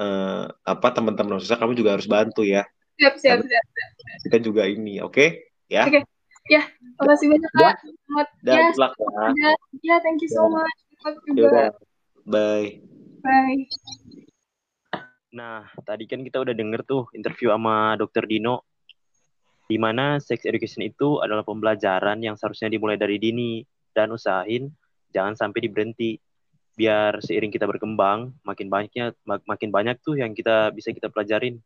uh, 0.00 0.44
apa 0.64 0.88
teman-teman 0.94 1.36
susah, 1.42 1.60
kamu 1.60 1.76
juga 1.76 1.98
harus 1.98 2.08
bantu 2.08 2.46
ya. 2.46 2.64
Siap, 2.96 3.14
siap, 3.18 3.38
siap. 3.44 3.64
siap. 3.66 3.90
Kita 4.28 4.38
juga 4.40 4.64
ini, 4.68 5.02
oke? 5.02 5.12
Okay? 5.12 5.28
Ya. 5.68 5.84
Oke. 5.88 6.00
Okay. 6.00 6.02
Ya, 6.50 6.62
makasih 6.98 7.30
banyak 7.30 7.52
Kak. 7.54 7.76
Selamat 7.86 8.28
ya. 8.42 8.54
Ya, 8.58 8.66
luck, 8.74 8.92
ya. 8.98 9.50
Ya, 9.86 9.96
thank 10.02 10.18
you 10.18 10.30
so 10.30 10.50
ya. 10.50 10.50
much. 10.50 10.78
Yaudah. 11.38 11.70
Bye. 12.26 12.82
Bye. 13.22 13.62
Nah, 15.32 15.64
tadi 15.86 16.04
kan 16.10 16.20
kita 16.26 16.42
udah 16.42 16.52
denger 16.52 16.82
tuh 16.84 17.08
interview 17.14 17.54
sama 17.54 17.94
Dokter 17.96 18.26
Dino 18.26 18.66
di 19.72 19.80
mana 19.80 20.20
sex 20.20 20.44
education 20.44 20.84
itu 20.84 21.16
adalah 21.24 21.40
pembelajaran 21.40 22.20
yang 22.20 22.36
seharusnya 22.36 22.68
dimulai 22.68 23.00
dari 23.00 23.16
dini 23.16 23.64
dan 23.96 24.12
usahain 24.12 24.68
jangan 25.08 25.32
sampai 25.32 25.64
diberhenti 25.64 26.20
biar 26.76 27.24
seiring 27.24 27.48
kita 27.48 27.64
berkembang 27.64 28.36
makin 28.44 28.68
banyaknya 28.68 29.16
mak 29.24 29.40
makin 29.48 29.72
banyak 29.72 29.96
tuh 30.04 30.20
yang 30.20 30.36
kita 30.36 30.68
bisa 30.76 30.92
kita 30.92 31.08
pelajarin. 31.08 31.56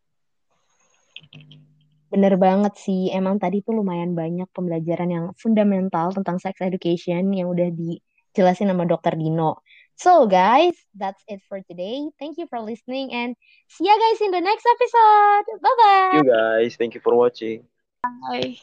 Bener 2.06 2.38
banget 2.38 2.78
sih, 2.78 3.10
emang 3.10 3.42
tadi 3.42 3.66
tuh 3.66 3.82
lumayan 3.82 4.14
banyak 4.14 4.46
pembelajaran 4.54 5.10
yang 5.10 5.26
fundamental 5.34 6.14
tentang 6.14 6.38
sex 6.38 6.62
education 6.62 7.34
yang 7.34 7.50
udah 7.50 7.74
dijelasin 7.74 8.70
sama 8.70 8.86
Dokter 8.86 9.18
Dino. 9.18 9.66
So 9.98 10.30
guys, 10.30 10.78
that's 10.94 11.22
it 11.26 11.42
for 11.50 11.58
today. 11.66 12.06
Thank 12.22 12.38
you 12.38 12.46
for 12.46 12.62
listening 12.62 13.10
and 13.10 13.34
see 13.66 13.90
you 13.90 13.96
guys 13.98 14.22
in 14.22 14.30
the 14.30 14.42
next 14.42 14.62
episode. 14.62 15.46
Bye 15.58 15.76
bye. 15.82 16.14
You 16.22 16.24
guys, 16.30 16.78
thank 16.78 16.94
you 16.94 17.02
for 17.02 17.18
watching. 17.18 17.66
Bye. 18.02 18.58